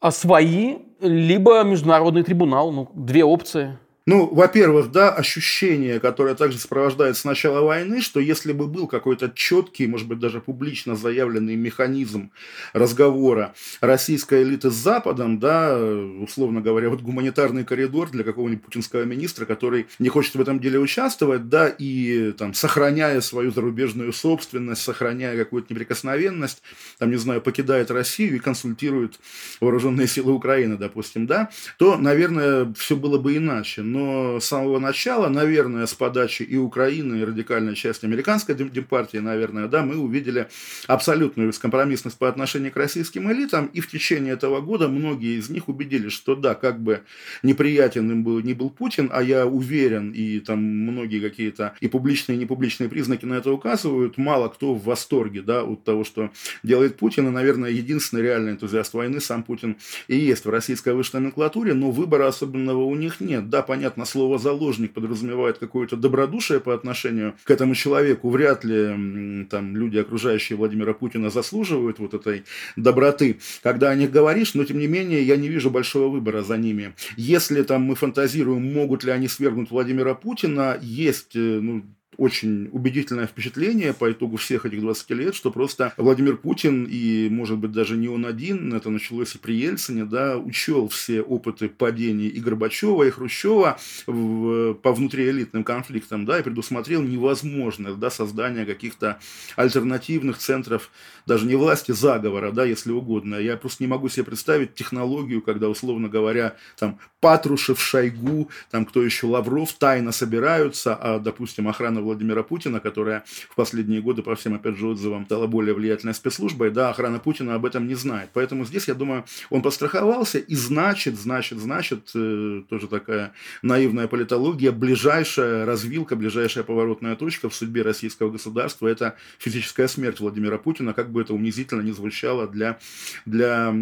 [0.00, 2.70] а свои, либо международный трибунал.
[2.72, 3.78] Ну, две опции.
[4.06, 9.32] Ну, во-первых, да, ощущение, которое также сопровождает с начала войны, что если бы был какой-то
[9.34, 12.30] четкий, может быть, даже публично заявленный механизм
[12.74, 19.46] разговора российской элиты с Западом, да, условно говоря, вот гуманитарный коридор для какого-нибудь путинского министра,
[19.46, 25.34] который не хочет в этом деле участвовать, да, и там, сохраняя свою зарубежную собственность, сохраняя
[25.34, 26.62] какую-то неприкосновенность,
[26.98, 29.18] там, не знаю, покидает Россию и консультирует
[29.62, 35.28] вооруженные силы Украины, допустим, да, то, наверное, все было бы иначе но с самого начала,
[35.28, 40.48] наверное, с подачи и Украины, и радикальной части американской демпартии, наверное, да, мы увидели
[40.88, 45.68] абсолютную бескомпромиссность по отношению к российским элитам, и в течение этого года многие из них
[45.68, 47.02] убедились, что да, как бы
[47.44, 52.36] неприятен им был, не был Путин, а я уверен, и там многие какие-то и публичные,
[52.36, 56.32] и непубличные признаки на это указывают, мало кто в восторге, да, от того, что
[56.64, 59.76] делает Путин, и, наверное, единственный реальный энтузиаст войны сам Путин
[60.08, 63.48] и есть в российской высшей номенклатуре, но выбора особенного у них нет.
[63.48, 68.30] Да, понятно, понятно, слово «заложник» подразумевает какое-то добродушие по отношению к этому человеку.
[68.30, 72.44] Вряд ли там люди, окружающие Владимира Путина, заслуживают вот этой
[72.76, 73.40] доброты.
[73.62, 76.94] Когда о них говоришь, но тем не менее я не вижу большого выбора за ними.
[77.18, 81.82] Если там мы фантазируем, могут ли они свергнуть Владимира Путина, есть э, ну,
[82.16, 87.58] очень убедительное впечатление по итогу всех этих 20 лет, что просто Владимир Путин и, может
[87.58, 92.28] быть, даже не он один, это началось и при Ельцине, да, учел все опыты падений
[92.28, 99.18] и Горбачева, и Хрущева в, по внутриэлитным конфликтам, да, и предусмотрел невозможность, да, создания каких-то
[99.56, 100.90] альтернативных центров,
[101.26, 103.36] даже не власти, заговора, да, если угодно.
[103.36, 109.02] Я просто не могу себе представить технологию, когда, условно говоря, там, Патрушев, Шойгу, там, кто
[109.02, 114.54] еще, Лавров тайно собираются, а, допустим, охрана Владимира Путина, которая в последние годы, по всем,
[114.54, 118.30] опять же, отзывам, стала более влиятельной спецслужбой, да, охрана Путина об этом не знает.
[118.32, 124.72] Поэтому здесь, я думаю, он подстраховался, и значит, значит, значит, э, тоже такая наивная политология,
[124.72, 131.10] ближайшая развилка, ближайшая поворотная точка в судьбе российского государства– это физическая смерть Владимира Путина, как
[131.10, 132.78] бы это унизительно не звучало для,
[133.26, 133.74] для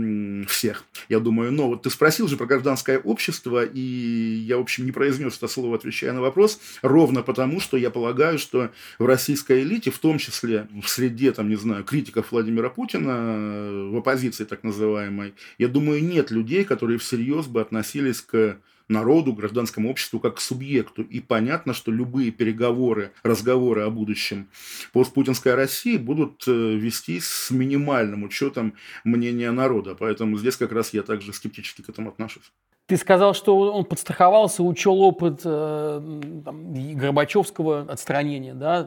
[0.46, 1.52] всех, я думаю.
[1.52, 5.48] Но вот ты спросил же про гражданское общество, и я, в общем, не произнес это
[5.48, 10.18] слово, отвечая на вопрос, ровно потому, что я полагаю, что в российской элите, в том
[10.18, 16.04] числе в среде, там, не знаю, критиков Владимира Путина, в оппозиции так называемой, я думаю,
[16.04, 21.02] нет людей, которые всерьез бы относились к народу, гражданскому обществу как к субъекту.
[21.02, 24.48] И понятно, что любые переговоры, разговоры о будущем
[24.92, 29.96] постпутинской России будут э, вестись с минимальным учетом мнения народа.
[29.98, 32.52] Поэтому здесь как раз я также скептически к этому отношусь.
[32.92, 38.86] Ты сказал, что он подстраховался, учел опыт э, там, Горбачевского отстранения, да,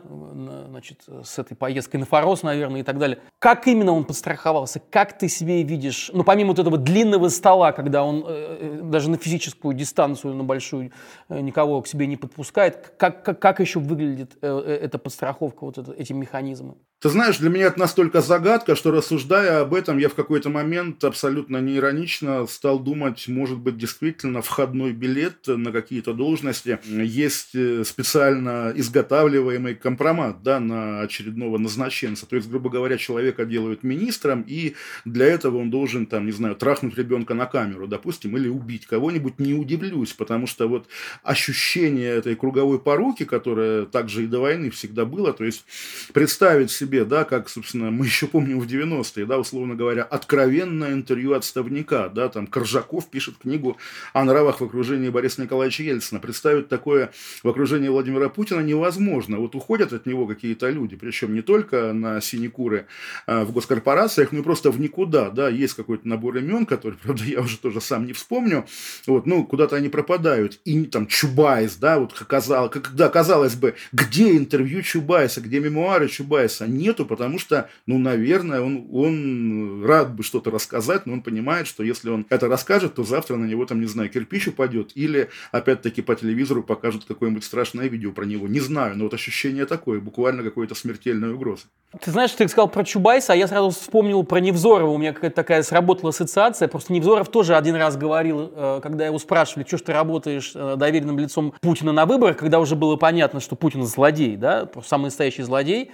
[0.69, 3.17] значит, с этой поездкой на Форос, наверное, и так далее.
[3.39, 4.79] Как именно он подстраховался?
[4.91, 9.09] Как ты себе видишь, ну, помимо вот этого длинного стола, когда он э, э даже
[9.09, 10.91] на физическую дистанцию, на большую,
[11.29, 15.65] э, никого к себе не подпускает, как, как, как еще выглядит э, э, эта подстраховка,
[15.65, 16.75] вот это, эти механизмы?
[17.05, 21.03] Ты знаешь, для меня это настолько загадка, что рассуждая об этом, я в какой-то момент
[21.03, 28.73] абсолютно неиронично стал думать, может быть, действительно входной билет на какие-то должности есть э, специально
[28.75, 32.25] изготавливаемый компромат да, на очередного назначенца.
[32.25, 34.73] То есть, грубо говоря, человека делают министром, и
[35.05, 39.37] для этого он должен, там, не знаю, трахнуть ребенка на камеру, допустим, или убить кого-нибудь.
[39.37, 40.87] Не удивлюсь, потому что вот
[41.21, 45.65] ощущение этой круговой поруки, которая также и до войны всегда было, то есть
[46.11, 50.93] представить себе себе, да, как, собственно, мы еще помним в 90-е, да, условно говоря, откровенное
[50.93, 53.77] интервью отставника, да, там Коржаков пишет книгу
[54.13, 56.19] о нравах в окружении Бориса Николаевича Ельцина.
[56.19, 57.11] Представить такое
[57.43, 59.37] в окружении Владимира Путина невозможно.
[59.37, 62.85] Вот уходят от него какие-то люди, причем не только на синекуры
[63.27, 67.23] а, в госкорпорациях, но и просто в никуда, да, есть какой-то набор имен, который, правда,
[67.25, 68.65] я уже тоже сам не вспомню,
[69.07, 74.37] вот, ну, куда-то они пропадают, и там Чубайс, да, вот казалось, когда казалось бы, где
[74.37, 80.51] интервью Чубайса, где мемуары Чубайса, нету, потому что, ну, наверное, он, он рад бы что-то
[80.51, 83.87] рассказать, но он понимает, что если он это расскажет, то завтра на него, там, не
[83.87, 88.47] знаю, кирпич упадет, или, опять-таки, по телевизору покажут какое-нибудь страшное видео про него.
[88.47, 91.63] Не знаю, но вот ощущение такое, буквально какой-то смертельной угрозы.
[92.01, 94.91] Ты знаешь, ты сказал про Чубайса, а я сразу вспомнил про Невзорова.
[94.91, 96.67] У меня какая-то такая сработала ассоциация.
[96.67, 100.75] Просто Невзоров тоже один раз говорил, э, когда его спрашивали, что ж ты работаешь э,
[100.77, 105.43] доверенным лицом Путина на выборах, когда уже было понятно, что Путин злодей, да, самый настоящий
[105.43, 105.91] злодей.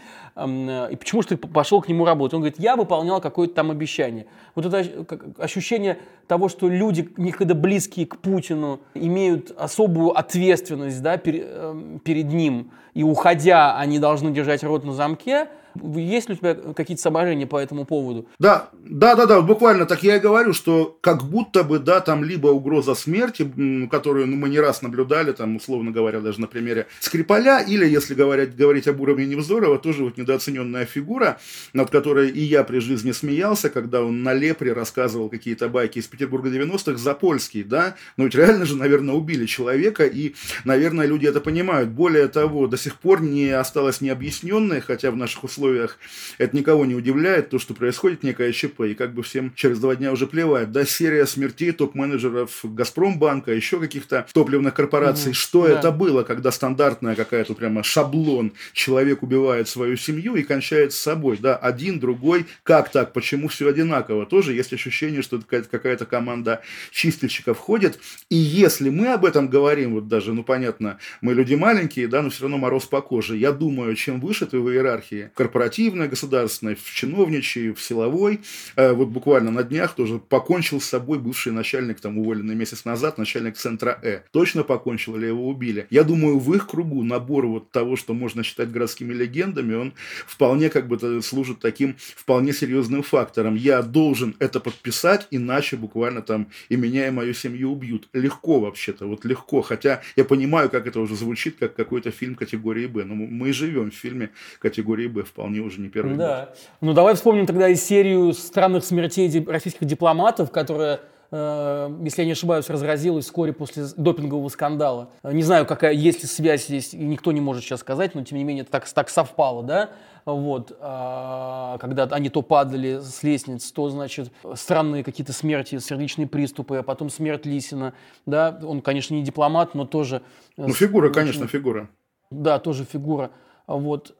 [0.71, 2.34] Э, и почему же ты пошел к нему работать?
[2.34, 4.25] Он говорит, я выполнял какое-то там обещание.
[4.55, 5.05] Вот это
[5.38, 13.03] ощущение того, что люди, никогда близкие к Путину, имеют особую ответственность да, перед ним, и
[13.03, 17.86] уходя, они должны держать рот на замке– есть ли у тебя какие-то соображения по этому
[17.86, 18.27] поводу?
[18.39, 22.23] Да, да, да, да, буквально так я и говорю, что как будто бы, да, там
[22.23, 23.51] либо угроза смерти,
[23.89, 28.13] которую ну, мы не раз наблюдали, там, условно говоря, даже на примере Скрипаля, или, если
[28.13, 31.39] говорить, говорить об уровне Невзорова, тоже вот недооцененная фигура,
[31.73, 36.07] над которой и я при жизни смеялся, когда он на Лепре рассказывал какие-то байки из
[36.07, 40.34] Петербурга 90-х, Запольский, да, но ведь реально же, наверное, убили человека, и,
[40.65, 41.89] наверное, люди это понимают.
[41.89, 46.00] Более того, до сих пор не осталось необъясненное, хотя в наших условиях условиях
[46.38, 49.95] это никого не удивляет, то, что происходит некая ЧП, и как бы всем через два
[49.95, 50.71] дня уже плевать.
[50.71, 55.32] Да, серия смертей топ-менеджеров Газпромбанка, еще каких-то топливных корпораций.
[55.32, 55.36] Mm-hmm.
[55.36, 55.80] Что да.
[55.80, 61.38] это было, когда стандартная какая-то прямо шаблон, человек убивает свою семью и кончает с собой,
[61.38, 64.26] да, один, другой, как так, почему все одинаково?
[64.26, 70.08] Тоже есть ощущение, что какая-то команда чистильщиков ходит, и если мы об этом говорим, вот
[70.08, 73.38] даже, ну понятно, мы люди маленькие, да, но все равно мороз по коже.
[73.38, 78.40] Я думаю, чем выше ты в иерархии корпоративной, государственной, в чиновничьей, в силовой.
[78.78, 83.18] Э, вот буквально на днях тоже покончил с собой бывший начальник, там уволенный месяц назад,
[83.18, 84.22] начальник центра Э.
[84.32, 85.88] Точно покончил или его убили?
[85.90, 89.94] Я думаю, в их кругу набор вот того, что можно считать городскими легендами, он
[90.26, 93.56] вполне как бы служит таким вполне серьезным фактором.
[93.56, 98.08] Я должен это подписать, иначе буквально там и меня, и мою семью убьют.
[98.14, 99.62] Легко вообще-то, вот легко.
[99.62, 103.04] Хотя я понимаю, как это уже звучит, как какой-то фильм категории Б.
[103.04, 106.45] Но мы живем в фильме категории Б вполне вполне уже не первый да.
[106.45, 106.58] год.
[106.82, 110.99] Ну, давай вспомним тогда и серию странных смертей российских дипломатов, которая
[111.32, 115.10] э, если я не ошибаюсь, разразилась вскоре после допингового скандала.
[115.23, 118.43] Не знаю, какая есть ли связь здесь, никто не может сейчас сказать, но тем не
[118.43, 119.89] менее это так, так совпало, да?
[120.25, 126.75] Вот, а, когда они то падали с лестниц, то, значит, странные какие-то смерти, сердечные приступы,
[126.75, 127.95] а потом смерть Лисина,
[128.27, 128.60] да?
[128.63, 130.17] Он, конечно, не дипломат, но тоже...
[130.58, 131.15] Э, ну, фигура, очень...
[131.15, 131.89] конечно, фигура.
[132.30, 133.32] Да, тоже фигура.
[133.65, 134.15] Вот.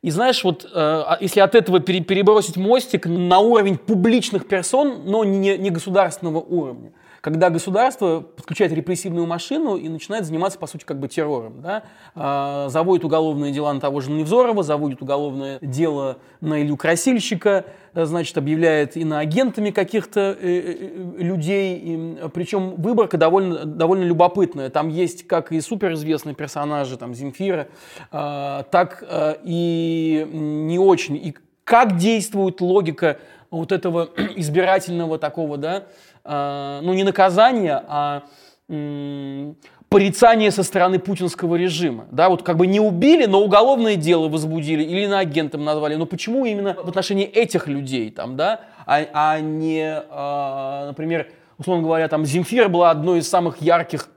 [0.00, 5.24] И знаешь, вот э, а если от этого перебросить мостик на уровень публичных персон, но
[5.24, 6.92] не, не государственного уровня,
[7.28, 11.60] когда государство подключает репрессивную машину и начинает заниматься, по сути, как бы террором.
[11.60, 11.82] Да?
[12.14, 18.06] А, заводит уголовные дела на того же Невзорова, заводит уголовное дело на Илью Красильщика, э,
[18.06, 21.76] значит, объявляет иноагентами каких-то э, э, людей.
[21.76, 24.70] И, причем выборка довольно, довольно любопытная.
[24.70, 27.68] Там есть как и суперизвестные персонажи, там, Земфира,
[28.10, 29.04] э, так
[29.44, 31.16] и не очень.
[31.16, 33.18] И как действует логика
[33.50, 35.84] вот этого избирательного такого, да,
[36.24, 38.22] ну не наказания, а
[38.68, 39.52] э,
[39.88, 42.06] порицание со стороны путинского режима.
[42.10, 45.94] Да, вот как бы не убили, но уголовное дело возбудили или на агентом назвали.
[45.96, 51.28] Но почему именно в отношении этих людей там, да, а, а не, э, например,
[51.58, 54.08] условно говоря, там Земфира была одной из самых ярких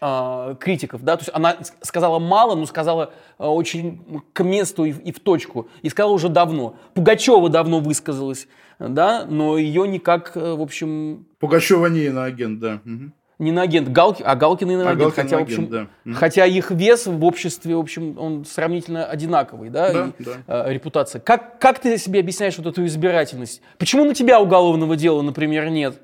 [0.00, 4.90] э, критиков, да, то есть она сказала мало, но сказала э, очень к месту и,
[4.90, 6.76] и в точку, и сказала уже давно.
[6.94, 11.26] Пугачева давно высказалась, да, но ее никак, э, в общем...
[11.40, 12.80] Пугачева не иноагент, да.
[12.84, 13.12] Угу.
[13.38, 15.86] Не на агент, Галки, а Галкин иноагент, а Галкин хотя, в общем, да.
[16.14, 20.32] хотя их вес в обществе, в общем, он сравнительно одинаковый, да, да, и, да.
[20.48, 21.20] Э, репутация.
[21.20, 23.62] Как, как ты себе объясняешь вот эту избирательность?
[23.78, 26.00] Почему на тебя уголовного дела, например, нет?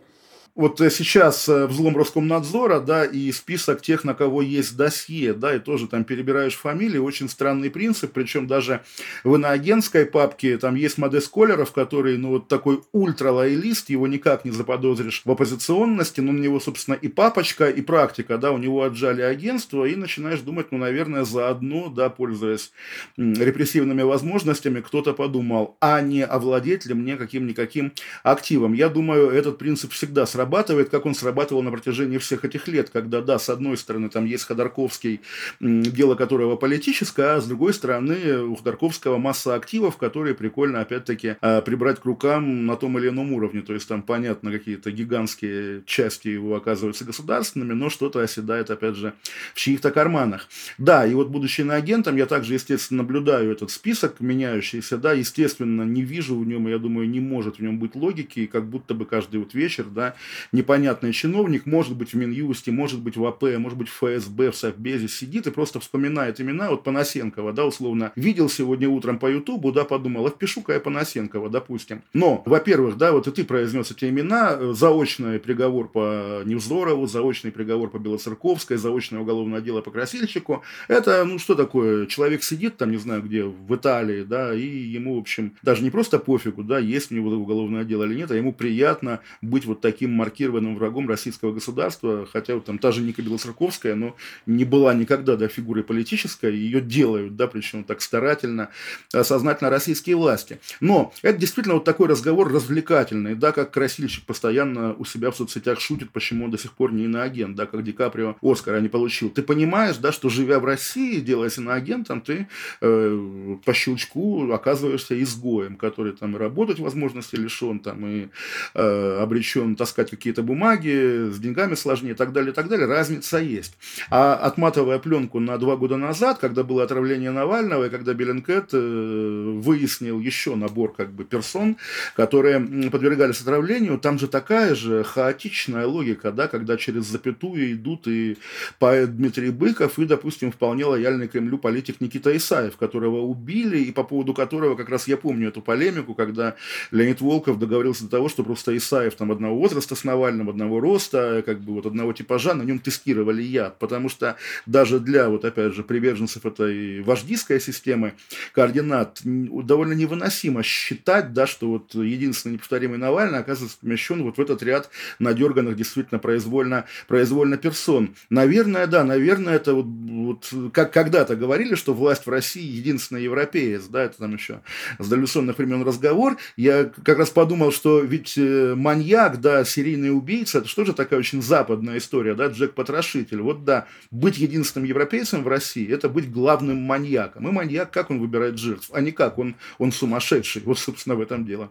[0.55, 5.57] Вот э, сейчас э, взлом Роскомнадзора, да, и список тех, на кого есть досье, да,
[5.57, 8.83] и тоже там перебираешь фамилии, очень странный принцип, причем даже
[9.25, 14.53] в иноагентской папке там есть Модес Колеров, который, ну, вот такой ультра-лоялист, его никак не
[14.53, 19.23] заподозришь в оппозиционности, но у него, собственно, и папочка, и практика, да, у него отжали
[19.23, 22.71] агентство, и начинаешь думать, ну, наверное, заодно, да, пользуясь
[23.17, 28.73] репрессивными возможностями, кто-то подумал, а не овладеть ли мне каким-никаким активом.
[28.73, 32.91] Я думаю, этот принцип всегда срабатывает срабатывает, как он срабатывал на протяжении всех этих лет,
[32.91, 35.23] когда, да, с одной стороны, там есть Ходорковский,
[35.59, 41.63] дело которого политическое, а с другой стороны, у Ходорковского масса активов, которые прикольно, опять-таки, а,
[41.63, 43.63] прибрать к рукам на том или ином уровне.
[43.63, 49.15] То есть, там, понятно, какие-то гигантские части его оказываются государственными, но что-то оседает, опять же,
[49.55, 50.49] в чьих-то карманах.
[50.77, 56.03] Да, и вот, будучи иноагентом, я также, естественно, наблюдаю этот список меняющийся, да, естественно, не
[56.03, 59.41] вижу в нем, я думаю, не может в нем быть логики, как будто бы каждый
[59.41, 60.15] вот вечер, да,
[60.53, 64.57] непонятный чиновник, может быть в Минюсте, может быть в АП, может быть в ФСБ, в
[64.57, 69.73] Совбезе сидит и просто вспоминает имена, вот Панасенкова, да, условно, видел сегодня утром по Ютубу,
[69.73, 72.03] да, подумал, а впишу-ка я Панасенкова, допустим.
[72.13, 77.53] Но, во-первых, да, вот и ты произнес эти имена, э, заочный приговор по Невзорову, заочный
[77.53, 82.91] приговор по Белоцерковской, заочное уголовное дело по Красильщику, это, ну, что такое, человек сидит там,
[82.91, 86.79] не знаю где, в Италии, да, и ему, в общем, даже не просто пофигу, да,
[86.79, 91.07] есть у него уголовное дело или нет, а ему приятно быть вот таким маркированным врагом
[91.09, 95.85] российского государства, хотя вот там та же Ника Белоцерковская, но не была никогда, да, фигурой
[95.85, 98.71] политической, ее делают, да, причем так старательно,
[99.13, 100.61] э, сознательно российские власти.
[100.81, 105.81] Но это действительно вот такой разговор развлекательный, да, как Красильщик постоянно у себя в соцсетях
[105.81, 109.29] шутит, почему он до сих пор не иноагент, да, как Ди Каприо Оскара не получил.
[109.29, 112.49] Ты понимаешь, да, что живя в России, делаясь иноагентом, ты
[112.81, 118.29] э, по щелчку оказываешься изгоем, который там и работать возможности лишен, там и
[118.75, 122.87] э, обречен таскать какие-то бумаги, с деньгами сложнее и так далее, и так далее.
[122.87, 123.77] Разница есть.
[124.11, 129.59] А отматывая пленку на два года назад, когда было отравление Навального, и когда Bellingcat э,
[129.63, 131.77] выяснил еще набор как бы персон,
[132.17, 138.37] которые подвергались отравлению, там же такая же хаотичная логика, да, когда через запятую идут и
[138.79, 144.05] поэт Дмитрий Быков, и, допустим, вполне лояльный Кремлю политик Никита Исаев, которого убили, и по
[144.05, 146.57] поводу которого как раз я помню эту полемику, когда
[146.91, 151.43] Леонид Волков договорился до того, что просто Исаев там одного возраста с Навальным одного роста,
[151.45, 154.37] как бы вот одного типажа, на нем тестировали яд, потому что
[154.67, 158.15] даже для, вот опять же, приверженцев этой вождистской системы
[158.53, 164.63] координат довольно невыносимо считать, да, что вот единственный неповторимый Навальный оказывается помещен вот в этот
[164.63, 168.15] ряд надерганных действительно произвольно, произвольно персон.
[168.31, 173.85] Наверное, да, наверное, это вот, вот как когда-то говорили, что власть в России единственный европеец,
[173.87, 174.61] да, это там еще
[174.99, 176.37] с дореволюционных времен разговор.
[176.57, 180.93] Я как раз подумал, что ведь э, маньяк, да, серийный серийный убийца, это что же
[180.93, 183.41] такая очень западная история, да, Джек-потрошитель.
[183.41, 187.49] Вот да, быть единственным европейцем в России, это быть главным маньяком.
[187.49, 190.63] И маньяк, как он выбирает жертв, а не как, он, он сумасшедший.
[190.65, 191.71] Вот, собственно, в этом дело.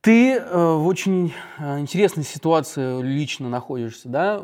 [0.00, 4.42] Ты э, в очень э, интересной ситуации лично находишься, да?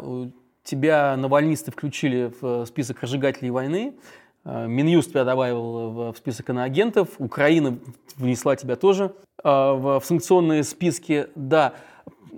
[0.65, 3.95] Тебя навальнисты включили в э, список разжигателей войны,
[4.45, 7.79] Минюст тебя добавил в список иноагентов, Украина
[8.17, 11.29] внесла тебя тоже в санкционные списки.
[11.35, 11.73] Да,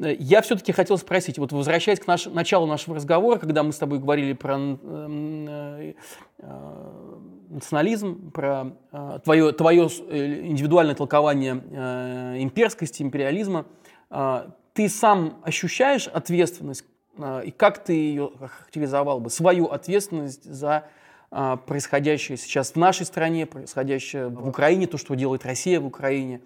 [0.00, 3.98] я все-таки хотел спросить, вот возвращаясь к наш, началу нашего разговора, когда мы с тобой
[3.98, 5.94] говорили про э,
[6.38, 7.18] э,
[7.48, 13.66] национализм, про э, твое, твое индивидуальное толкование э, имперскости, империализма.
[14.10, 16.84] Э, ты сам ощущаешь ответственность,
[17.18, 20.84] э, и как ты ее характеризовал бы, свою ответственность за
[21.30, 26.40] э, происходящее сейчас в нашей стране, происходящее в Украине, то, что делает Россия в Украине.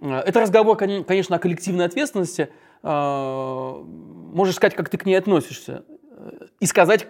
[0.00, 2.50] Э, это разговор, конечно, о коллективной ответственности.
[2.82, 7.06] Э, можешь сказать, как ты к ней относишься, э, и сказать,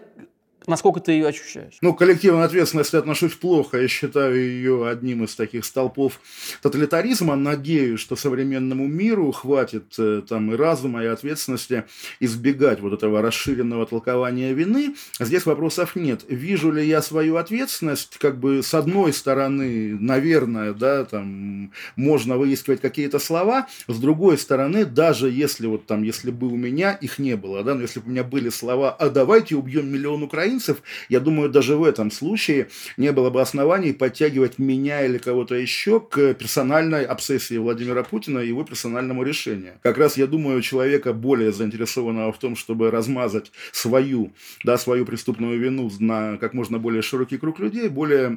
[0.67, 1.75] Насколько ты ее ощущаешь?
[1.81, 3.81] Ну, коллективную ответственность отношусь плохо.
[3.81, 6.21] Я считаю ее одним из таких столпов
[6.61, 7.37] тоталитаризма.
[7.37, 11.85] Надеюсь, что современному миру хватит э, там и разума, и ответственности
[12.19, 14.97] избегать вот этого расширенного толкования вины.
[15.21, 16.25] Здесь вопросов нет.
[16.29, 18.17] Вижу ли я свою ответственность?
[18.19, 23.69] Как бы с одной стороны, наверное, да, там можно выискивать какие-то слова.
[23.87, 27.75] С другой стороны, даже если вот там, если бы у меня их не было, да,
[27.75, 31.49] но если бы у меня были слова «а давайте убьем миллион украинцев», украинцев, я думаю,
[31.49, 37.05] даже в этом случае не было бы оснований подтягивать меня или кого-то еще к персональной
[37.05, 39.75] обсессии Владимира Путина и его персональному решению.
[39.83, 44.33] Как раз, я думаю, человека более заинтересованного в том, чтобы размазать свою,
[44.65, 48.29] да, свою преступную вину на как можно более широкий круг людей, более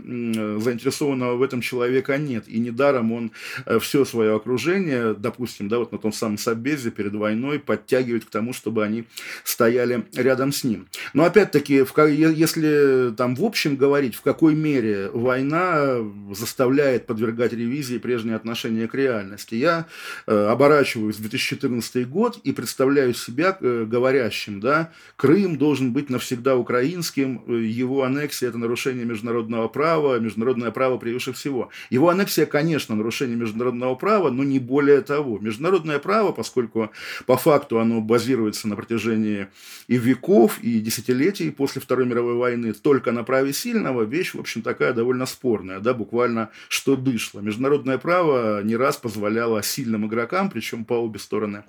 [0.59, 2.43] заинтересованного в этом человека нет.
[2.47, 3.31] И недаром он
[3.65, 8.29] э, все свое окружение, допустим, да, вот на том самом Собезе перед войной подтягивает к
[8.29, 9.05] тому, чтобы они
[9.43, 10.87] стояли рядом с ним.
[11.13, 15.97] Но опять-таки, в если там в общем говорить, в какой мере война
[16.33, 19.85] заставляет подвергать ревизии прежние отношения к реальности, я
[20.27, 26.55] э, оборачиваюсь в 2014 год и представляю себя э, говорящим, да, Крым должен быть навсегда
[26.55, 31.69] украинским, э, его аннексия– это нарушение международного права, международное право превыше всего.
[31.89, 35.39] Его аннексия, конечно, нарушение международного права, но не более того.
[35.39, 36.91] Международное право, поскольку
[37.25, 39.47] по факту оно базируется на протяжении
[39.87, 44.61] и веков, и десятилетий после Второй мировой войны только на праве сильного, вещь, в общем,
[44.61, 47.39] такая довольно спорная, да, буквально что дышло.
[47.39, 51.63] Международное право не раз позволяло сильным игрокам, причем по обе стороны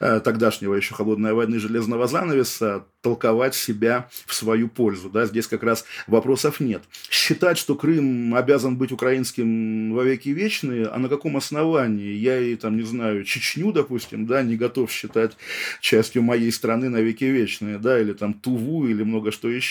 [0.00, 5.10] э, тогдашнего еще холодной войны железного занавеса, толковать себя в свою пользу.
[5.10, 6.82] Да, здесь как раз вопросов нет.
[7.10, 12.14] Считать, что Крым обязан быть украинским во веки вечные, а на каком основании?
[12.14, 15.36] Я и там, не знаю, Чечню, допустим, да, не готов считать
[15.80, 19.63] частью моей страны на веки вечные, да, или там Туву, или много что еще.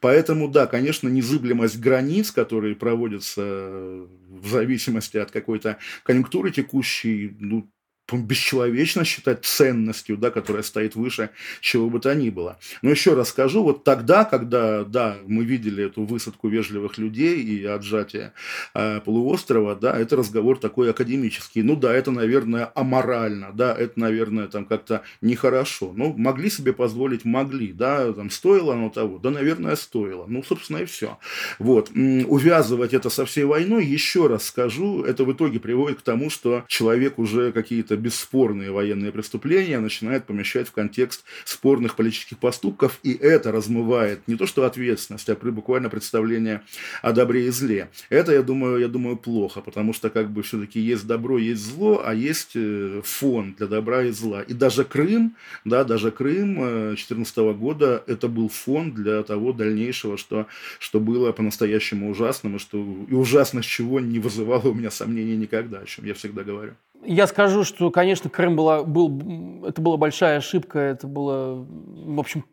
[0.00, 7.70] Поэтому, да, конечно, незыблемость границ, которые проводятся в зависимости от какой-то конъюнктуры текущей, ну,
[8.18, 12.58] бесчеловечно считать ценностью, да, которая стоит выше чего бы то ни было.
[12.82, 17.64] Но еще раз скажу, вот тогда, когда, да, мы видели эту высадку вежливых людей и
[17.64, 18.32] отжатие
[18.74, 21.62] э, полуострова, да, это разговор такой академический.
[21.62, 25.92] Ну да, это, наверное, аморально, да, это, наверное, там как-то нехорошо.
[25.94, 30.26] Ну, могли себе позволить, могли, да, там стоило оно того, да, наверное, стоило.
[30.26, 31.18] Ну, собственно, и все.
[31.58, 31.90] Вот.
[31.90, 36.64] Увязывать это со всей войной, еще раз скажу, это в итоге приводит к тому, что
[36.68, 43.52] человек уже какие-то бесспорные военные преступления начинает помещать в контекст спорных политических поступков, и это
[43.52, 46.62] размывает не то что ответственность, а буквально представление
[47.00, 47.88] о добре и зле.
[48.10, 52.02] Это, я думаю, я думаю, плохо, потому что как бы все-таки есть добро, есть зло,
[52.04, 54.42] а есть э, фон для добра и зла.
[54.42, 60.16] И даже Крым, да, даже Крым 2014 э, года, это был фон для того дальнейшего,
[60.16, 60.46] что,
[60.78, 62.78] что было по-настоящему ужасным, и, что,
[63.08, 66.74] и ужасность чего не вызывало у меня сомнений никогда, о чем я всегда говорю.
[67.04, 72.44] Я скажу, что, конечно, Крым была, был, это была большая ошибка, это было, в общем,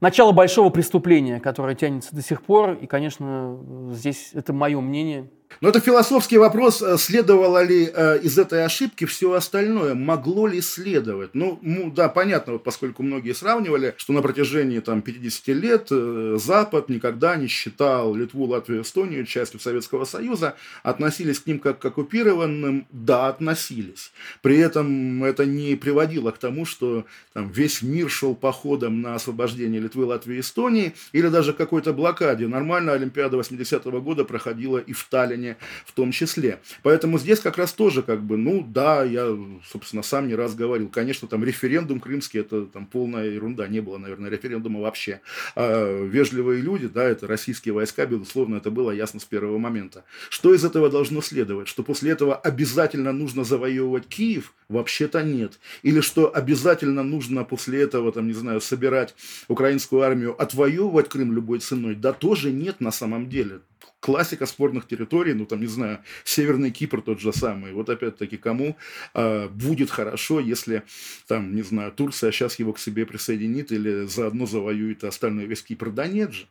[0.00, 3.58] начало большого преступления, которое тянется до сих пор, и, конечно,
[3.90, 5.30] здесь это мое мнение–
[5.60, 10.60] но это философский вопрос, э, следовало ли э, из этой ошибки все остальное, могло ли
[10.60, 11.30] следовать.
[11.34, 11.60] Ну,
[11.94, 17.36] да, понятно, вот, поскольку многие сравнивали, что на протяжении там, 50 лет э, Запад никогда
[17.36, 23.28] не считал Литву, Латвию, Эстонию частью Советского Союза, относились к ним как к оккупированным, да,
[23.28, 24.12] относились.
[24.40, 29.80] При этом это не приводило к тому, что там, весь мир шел походом на освобождение
[29.80, 32.46] Литвы, Латвии, Эстонии, или даже какой-то блокаде.
[32.46, 36.60] Нормально Олимпиада 80-го года проходила и в Таллине Таллине в том числе.
[36.82, 39.36] Поэтому здесь как раз тоже как бы, ну да, я,
[39.66, 43.98] собственно, сам не раз говорил, конечно, там референдум крымский, это там полная ерунда, не было,
[43.98, 45.20] наверное, референдума вообще.
[45.56, 50.04] А вежливые люди, да, это российские войска, безусловно, это было ясно с первого момента.
[50.30, 51.68] Что из этого должно следовать?
[51.68, 54.54] Что после этого обязательно нужно завоевывать Киев?
[54.68, 55.58] Вообще-то нет.
[55.82, 59.14] Или что обязательно нужно после этого, там, не знаю, собирать
[59.48, 61.94] украинскую армию, отвоевывать Крым любой ценой?
[61.94, 63.60] Да тоже нет на самом деле
[64.02, 67.72] классика спорных территорий, ну там, не знаю, Северный Кипр тот же самый.
[67.72, 68.76] Вот опять-таки, кому
[69.14, 70.82] э, будет хорошо, если
[71.28, 75.90] там, не знаю, Турция сейчас его к себе присоединит или заодно завоюет остальной весь Кипр?
[75.90, 76.46] Да нет же.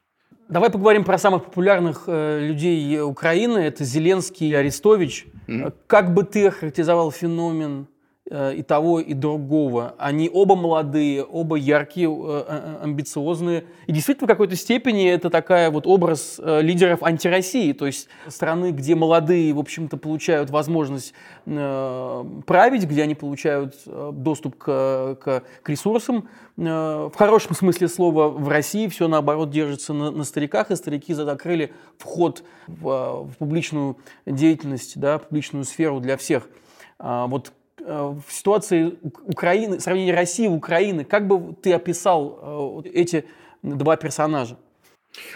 [0.48, 3.60] Давай поговорим про самых популярных э, людей Украины.
[3.60, 5.26] Это Зеленский и Арестович.
[5.48, 5.74] Mm-hmm.
[5.88, 8.01] Как бы ты охарактеризовал феномен Э,
[8.32, 9.94] и того, и другого.
[9.98, 13.66] Они оба молодые, оба яркие, э, э, амбициозные.
[13.88, 18.96] И действительно, в какой-то степени это такая вот образ лидеров антироссии, то есть страны, где
[18.96, 21.14] молодые, в общем-то, получают возможность
[21.44, 26.30] править, где они получают доступ к, к, к ресурсам.
[26.56, 31.74] В хорошем смысле слова в России все, наоборот, держится на, на стариках, и старики закрыли
[31.98, 36.48] вход в, в публичную деятельность, да, публичную сферу для всех.
[37.00, 42.90] А вот Э, в ситуации Украины, сравнение России и Украины, как бы ты описал э,
[42.90, 43.26] эти
[43.64, 44.58] два персонажа?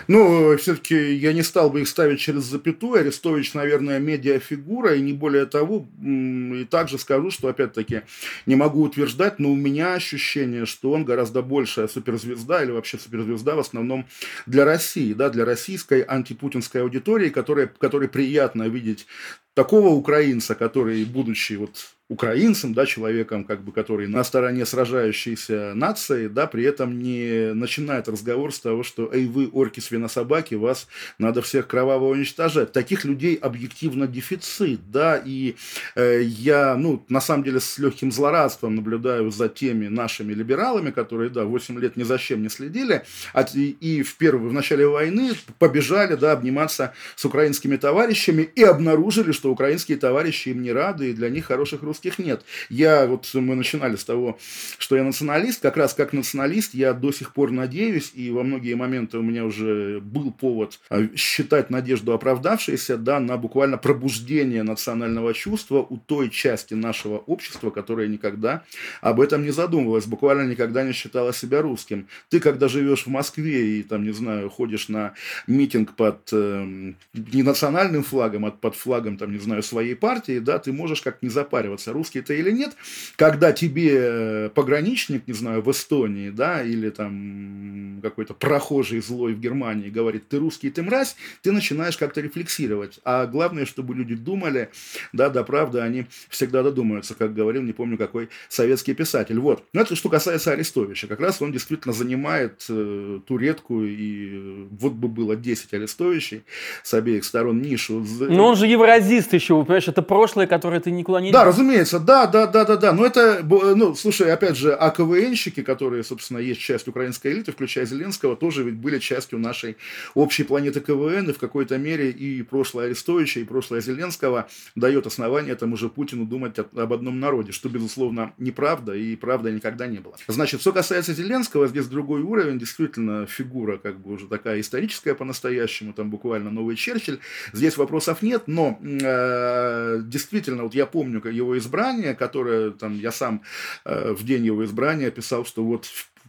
[0.08, 3.02] Ну, все-таки я не стал бы их ставить через запятую.
[3.02, 5.86] Арестович, наверное, медиафигура, и не более того.
[6.02, 8.04] И также скажу, что, опять-таки,
[8.46, 13.56] не могу утверждать, но у меня ощущение, что он гораздо большая суперзвезда, или вообще суперзвезда
[13.56, 14.06] в основном
[14.46, 19.08] для России, да, для российской антипутинской аудитории, которой, которой приятно видеть
[19.56, 26.28] такого украинца, который, будучи вот украинцем, да, человеком, как бы, который на стороне сражающейся нации,
[26.28, 30.88] да, при этом не начинает разговор с того, что «Эй, вы, орки, свинособаки, вас
[31.18, 32.72] надо всех кроваво уничтожать».
[32.72, 35.56] Таких людей объективно дефицит, да, и
[35.96, 41.32] э, я, ну, на самом деле, с легким злорадством наблюдаю за теми нашими либералами, которые,
[41.32, 43.04] да, 8 лет ни за чем не следили,
[43.34, 48.62] а, и, и в первую, в начале войны побежали, да, обниматься с украинскими товарищами и
[48.62, 52.44] обнаружили, что украинские товарищи им не рады, и для них хороших русских русских нет.
[52.70, 54.38] Я, вот мы начинали с того,
[54.78, 58.76] что я националист, как раз как националист я до сих пор надеюсь, и во многие
[58.76, 65.34] моменты у меня уже был повод а, считать надежду оправдавшейся, да, на буквально пробуждение национального
[65.34, 68.64] чувства у той части нашего общества, которая никогда
[69.02, 72.08] об этом не задумывалась, буквально никогда не считала себя русским.
[72.30, 75.14] Ты, когда живешь в Москве и, там, не знаю, ходишь на
[75.48, 80.60] митинг под э, не национальным флагом, а под флагом, там, не знаю, своей партии, да,
[80.60, 82.76] ты можешь как не запариваться русский это или нет,
[83.16, 89.40] когда тебе э, пограничник, не знаю, в Эстонии, да, или там какой-то прохожий злой в
[89.40, 93.00] Германии говорит, ты русский, ты мразь, ты начинаешь как-то рефлексировать.
[93.04, 94.70] А главное, чтобы люди думали,
[95.14, 99.40] да, да, правда, они всегда додумаются, как говорил, не помню, какой советский писатель.
[99.40, 99.64] Вот.
[99.74, 101.08] Но это что касается Арестовича.
[101.08, 106.44] Как раз он действительно занимает э, ту редкую, и вот бы было 10 Арестовичей
[106.84, 108.06] с обеих сторон нишу.
[108.20, 111.32] Но он же евразист еще, понимаешь, это прошлое, которое ты никуда не...
[111.32, 112.94] Да, разумеется, разумеется, да, да, да, да, да.
[112.94, 118.36] Но это, ну, слушай, опять же, АКВНщики, которые, собственно, есть часть украинской элиты, включая Зеленского,
[118.36, 119.78] тоже ведь были частью нашей
[120.14, 125.56] общей планеты КВН, и в какой-то мере и прошлое Арестовича, и прошлое Зеленского дает основание
[125.56, 130.16] тому же Путину думать об одном народе, что, безусловно, неправда, и правда никогда не было.
[130.28, 135.94] Значит, что касается Зеленского, здесь другой уровень, действительно, фигура как бы уже такая историческая по-настоящему,
[135.94, 137.20] там буквально новый Черчилль.
[137.54, 138.78] Здесь вопросов нет, но
[139.16, 143.42] э, действительно, вот я помню его избрания, которое там я сам
[143.86, 145.88] э, в день его избрания писал, что вот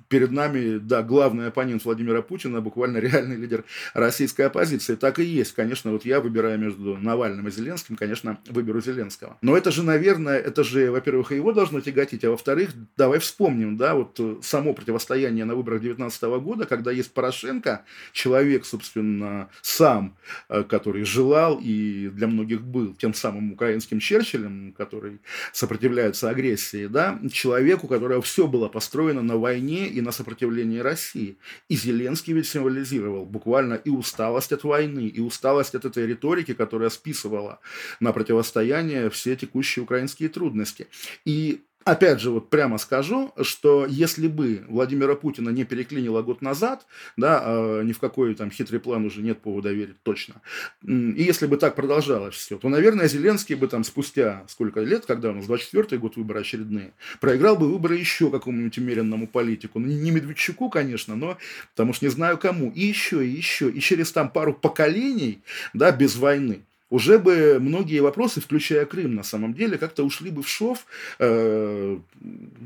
[0.09, 4.95] перед нами, да, главный оппонент Владимира Путина, буквально реальный лидер российской оппозиции.
[4.95, 5.53] Так и есть.
[5.53, 9.37] Конечно, вот я выбираю между Навальным и Зеленским, конечно, выберу Зеленского.
[9.43, 13.95] Но это же, наверное, это же, во-первых, его должно тяготить, а во-вторых, давай вспомним, да,
[13.95, 20.17] вот само противостояние на выборах 2019 года, когда есть Порошенко, человек, собственно, сам,
[20.49, 25.21] э, который желал и для многих был тем самым украинским Черчиллем, который
[25.53, 31.39] сопротивляется агрессии, да, человек, у которого все было построено на войне и на сопротивление России.
[31.69, 36.91] И Зеленский ведь символизировал буквально и усталость от войны, и усталость от этой риторики, которая
[36.91, 37.61] списывала
[38.01, 40.89] на противостояние все текущие украинские трудности.
[41.25, 46.85] И Опять же, вот прямо скажу, что если бы Владимира Путина не переклинило год назад,
[47.17, 50.43] да, э, ни в какой там хитрый план уже нет повода верить точно,
[50.83, 55.31] и если бы так продолжалось все, то, наверное, Зеленский бы там спустя сколько лет, когда
[55.31, 59.79] у нас 24-й год выборы очередные, проиграл бы выборы еще какому-нибудь умеренному политику.
[59.79, 61.39] Ну, не Медведчуку, конечно, но
[61.71, 62.73] потому что не знаю кому.
[62.73, 63.71] И еще, и еще.
[63.71, 65.41] И через там пару поколений,
[65.73, 70.43] да, без войны, уже бы многие вопросы, включая Крым, на самом деле, как-то ушли бы
[70.43, 70.87] в шов,
[71.19, 71.99] э,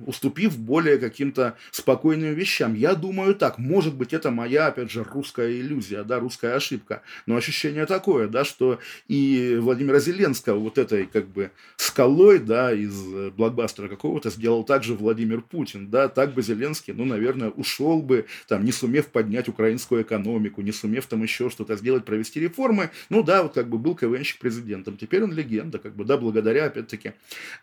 [0.07, 2.75] уступив более каким-то спокойным вещам.
[2.75, 7.37] Я думаю так, может быть, это моя, опять же, русская иллюзия, да, русская ошибка, но
[7.37, 12.95] ощущение такое, да, что и Владимира Зеленского вот этой, как бы, скалой, да, из
[13.33, 18.65] блокбастера какого-то сделал также Владимир Путин, да, так бы Зеленский, ну, наверное, ушел бы, там,
[18.65, 23.43] не сумев поднять украинскую экономику, не сумев там еще что-то сделать, провести реформы, ну, да,
[23.43, 24.97] вот как бы был КВНщик президентом.
[24.97, 27.13] Теперь он легенда, как бы, да, благодаря, опять-таки,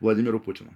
[0.01, 0.71] Владимиру Путину.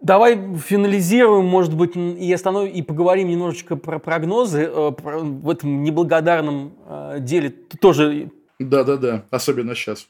[0.00, 6.72] Давай финализируем, может быть, и остановим, и поговорим немножечко про прогнозы э, в этом неблагодарном
[6.86, 7.50] э, деле.
[7.80, 8.30] Тоже.
[8.58, 10.06] Да-да-да, особенно сейчас.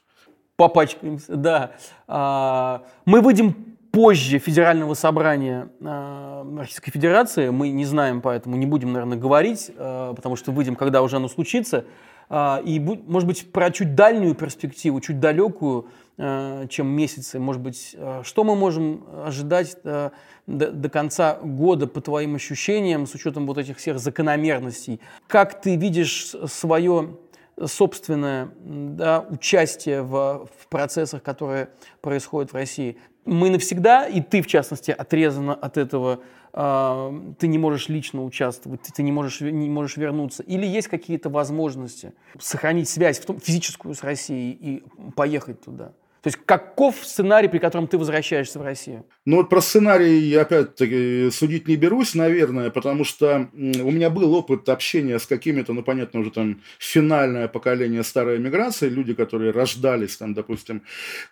[0.57, 1.73] Попачкаемся, да.
[2.07, 3.55] А, мы выйдем
[3.91, 7.49] позже Федерального собрания э, Российской Федерации.
[7.49, 11.85] Мы не знаем, поэтому не будем, наверное, говорить, потому что выйдем, когда уже оно случится.
[12.31, 17.39] Э, и, может быть, про чуть дальнюю перспективу, чуть далекую, э, чем месяцы.
[17.39, 20.11] Может быть, э, что мы можем ожидать э,
[20.47, 25.01] до, конца года по твоим ощущениям, с учетом вот этих всех закономерностей?
[25.27, 27.17] Как ты видишь свое
[27.67, 31.71] собственное да, участие в, в процессах, которые
[32.01, 32.97] происходят в России.
[33.25, 36.21] Мы навсегда, и ты в частности, отрезана от этого,
[36.59, 40.43] ты не можешь лично участвовать, ты, ты не, можешь, не можешь вернуться.
[40.43, 44.85] Или есть какие-то возможности сохранить связь в том, физическую с Россией и
[45.15, 45.93] поехать туда?
[46.29, 49.07] То есть каков сценарий, при котором ты возвращаешься в Россию?
[49.25, 54.35] Ну вот про сценарий я опять-таки судить не берусь, наверное, потому что у меня был
[54.35, 60.19] опыт общения с какими-то, ну понятно, уже там финальное поколение старой миграции, люди, которые рождались
[60.19, 60.83] там, допустим,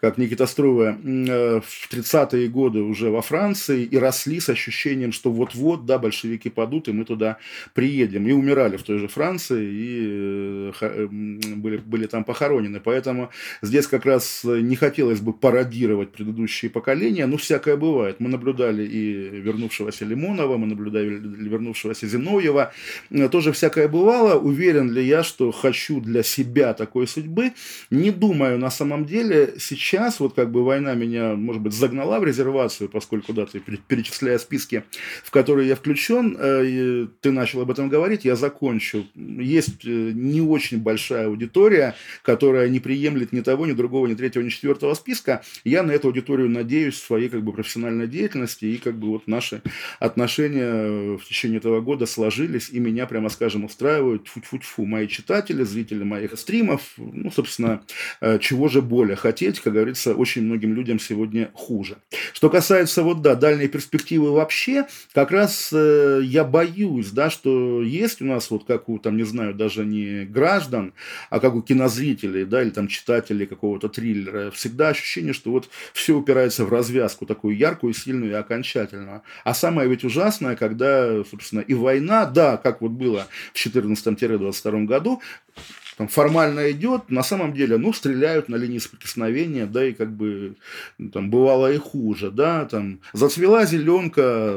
[0.01, 5.31] как Никита Струва, э, в 30-е годы уже во Франции и росли с ощущением, что
[5.31, 7.37] вот-вот, да, большевики падут, и мы туда
[7.75, 8.27] приедем.
[8.27, 12.81] И умирали в той же Франции, и э, были, были там похоронены.
[12.81, 13.29] Поэтому
[13.61, 18.21] здесь как раз не хотелось бы пародировать предыдущие поколения, но всякое бывает.
[18.21, 21.09] Мы наблюдали и вернувшегося Лимонова, мы наблюдали
[21.49, 22.73] вернувшегося Зиновьева.
[23.33, 24.39] Тоже всякое бывало.
[24.39, 27.53] Уверен ли я, что хочу для себя такой судьбы?
[27.91, 29.55] Не думаю на самом деле.
[29.59, 34.39] Сейчас вот как бы война меня, может быть, загнала в резервацию, поскольку, да, ты перечисляя
[34.39, 34.85] списки,
[35.25, 39.05] в которые я включен, э, ты начал об этом говорить, я закончу.
[39.15, 44.45] Есть э, не очень большая аудитория, которая не приемлет ни того, ни другого, ни третьего,
[44.45, 48.65] ни четвертого четвертого списка, я на эту аудиторию надеюсь в своей как бы профессиональной деятельности,
[48.65, 49.63] и как бы вот наши
[50.01, 56.03] отношения в течение этого года сложились, и меня, прямо скажем, устраивают, тьфу-тьфу-тьфу, мои читатели, зрители
[56.03, 57.83] моих стримов, ну, собственно,
[58.21, 61.99] э, чего же более хотеть, как говорится, очень многим людям сегодня хуже.
[62.33, 68.21] Что касается, вот, да, дальней перспективы вообще, как раз э, я боюсь, да, что есть
[68.21, 70.93] у нас, вот как у, там, не знаю, даже не граждан,
[71.31, 76.15] а как у кинозрителей, да, или там читателей какого-то триллера, всегда ощущение, что вот все
[76.15, 79.23] упирается в развязку, такую яркую, сильную и окончательную.
[79.45, 85.23] А самое ведь ужасное, когда, собственно, и война, да, как вот было в 14-22 году,
[85.97, 90.57] там формально идет, на самом деле, ну, стреляют на линии соприкосновения, да, и как бы
[90.99, 94.55] ну, там бывало и хуже, да, там зацвела зеленка,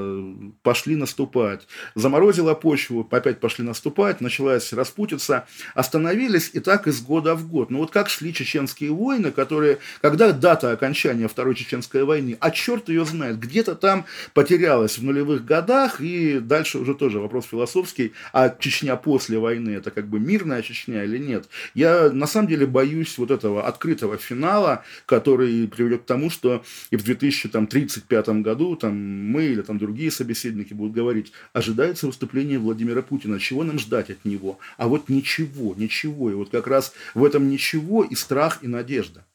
[0.64, 7.48] пошли наступать, заморозила почву, опять пошли наступать, началась распутиться, остановились и так из года в
[7.48, 7.70] год.
[7.70, 12.90] Ну вот как шли чеченские войны, которые, когда дата окончания Второй Чеченской войны, а черт
[12.90, 18.50] ее знает, где-то там потерялась в нулевых годах, и дальше уже тоже вопрос философский, а
[18.50, 21.29] Чечня после войны, это как бы мирная Чечня или нет?
[21.30, 21.48] Нет.
[21.74, 26.98] Я на самом деле боюсь вот этого открытого финала, который приведет к тому, что и
[26.98, 33.40] в 2035 году там, мы или там другие собеседники будут говорить, ожидается выступление Владимира Путина,
[33.40, 34.60] чего нам ждать от него?
[34.78, 36.32] А вот ничего, ничего.
[36.32, 39.26] И вот как раз в этом ничего и страх, и надежда.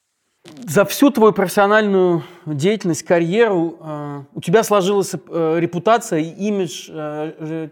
[0.66, 7.70] За всю твою профессиональную деятельность, карьеру э, у тебя сложилась э, репутация и имидж э,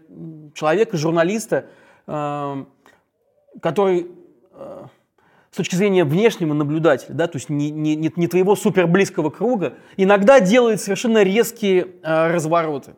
[0.55, 1.65] человека, журналиста,
[3.61, 4.07] который
[4.53, 4.85] э,
[5.51, 9.73] с точки зрения внешнего наблюдателя, да, то есть не, не, не твоего супер близкого круга,
[9.97, 12.95] иногда делает совершенно резкие э, развороты.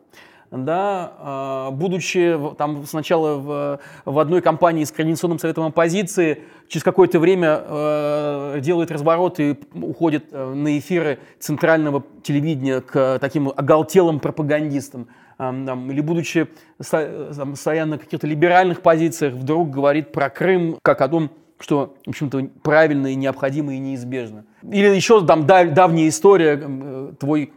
[0.50, 7.18] Да, э, будучи там сначала в, в одной компании с Координационным советом оппозиции, через какое-то
[7.18, 15.08] время э, делает разворот и уходит э, на эфиры центрального телевидения к таким оголтелым пропагандистам
[15.36, 16.48] там, или будучи
[16.90, 22.10] там, стоя на каких-то либеральных позициях, вдруг говорит про Крым как о том, что, в
[22.10, 24.44] общем-то, правильно и необходимо и неизбежно.
[24.62, 27.52] Или еще там давняя история, э, твой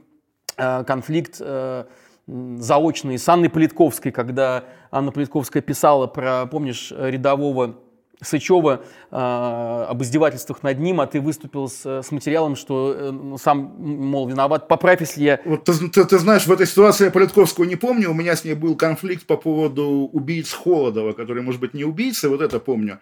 [0.57, 1.85] э, конфликт э,
[2.27, 7.79] заочный с Анной Политковской, когда Анна Политковская писала про, помнишь, рядового
[8.21, 13.37] Сычева э, об издевательствах над ним, а ты выступил с, с материалом, что э, ну,
[13.37, 14.67] сам, мол, виноват.
[14.67, 15.39] Поправь, если я...
[15.45, 18.11] Вот ты, ты, ты знаешь, в этой ситуации я Политковскую не помню.
[18.11, 22.29] У меня с ней был конфликт по поводу убийц Холодова, который, может быть, не убийца,
[22.29, 22.99] вот это помню.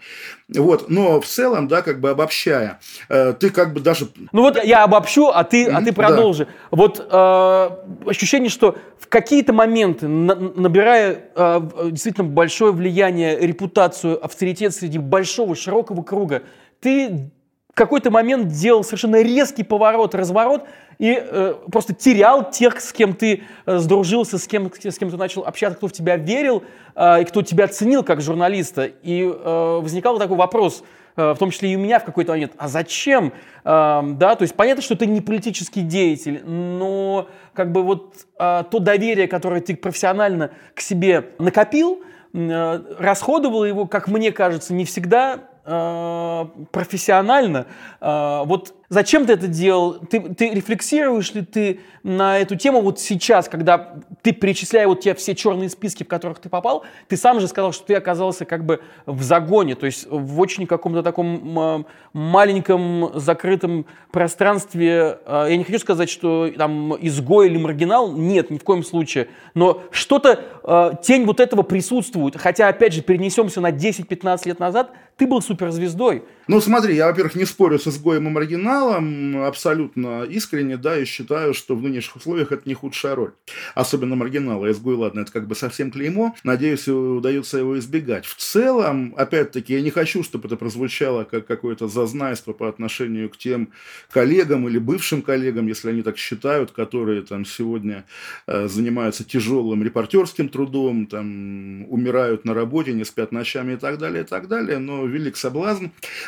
[0.55, 4.07] Вот, но в целом, да, как бы обобщая, э, ты как бы даже...
[4.31, 6.45] Ну вот я обобщу, а ты, mm-hmm, а ты продолжи.
[6.45, 6.51] Да.
[6.71, 7.69] Вот э,
[8.05, 11.61] ощущение, что в какие-то моменты, на, набирая э,
[11.91, 16.43] действительно большое влияние, репутацию, авторитет среди большого, широкого круга,
[16.79, 17.31] ты
[17.77, 20.63] какой-то момент делал совершенно резкий поворот, разворот,
[20.97, 25.17] и э, просто терял тех, с кем ты э, сдружился, с кем, с кем ты
[25.17, 26.63] начал общаться, кто в тебя верил
[26.95, 28.85] э, и кто тебя ценил как журналиста.
[29.03, 30.83] И э, возникал такой вопрос,
[31.15, 33.31] э, в том числе и у меня в какой-то момент, а зачем?
[33.63, 38.63] Э, да, то есть понятно, что ты не политический деятель, но как бы вот э,
[38.71, 42.01] то доверие, которое ты профессионально к себе накопил,
[42.33, 47.67] э, расходовал его, как мне кажется, не всегда э, профессионально.
[48.01, 49.95] Э, вот Зачем ты это делал?
[49.95, 55.13] Ты, ты рефлексируешь ли ты на эту тему вот сейчас, когда ты перечисляя вот те
[55.13, 58.65] все черные списки, в которых ты попал, ты сам же сказал, что ты оказался как
[58.65, 65.19] бы в загоне, то есть в очень каком-то таком маленьком закрытом пространстве.
[65.25, 69.27] А, я не хочу сказать, что там изгой или маргинал, нет, ни в коем случае,
[69.53, 74.91] но что-то, а, тень вот этого присутствует, хотя, опять же, перенесемся на 10-15 лет назад,
[75.17, 76.23] ты был суперзвездой.
[76.49, 81.53] Ну, смотри, я, во-первых, не спорю с изгоем и маргиналом абсолютно искренне, да, и считаю,
[81.53, 83.33] что в нынешних условиях это не худшая роль.
[83.75, 84.71] Особенно маргинала.
[84.71, 86.35] Изгой, ладно, это как бы совсем клеймо.
[86.45, 88.25] Надеюсь, удается его избегать.
[88.25, 93.37] В целом, опять-таки, я не хочу, чтобы это прозвучало как какое-то зазнайство по отношению к
[93.37, 93.73] тем
[94.09, 98.05] коллегам или бывшим коллегам, если они так считают, которые там сегодня
[98.47, 104.23] э, занимаются тяжелым репортерским трудом, там умирают на работе, не спят ночами и так далее,
[104.23, 104.77] и так далее.
[104.77, 105.87] Но велик соблазн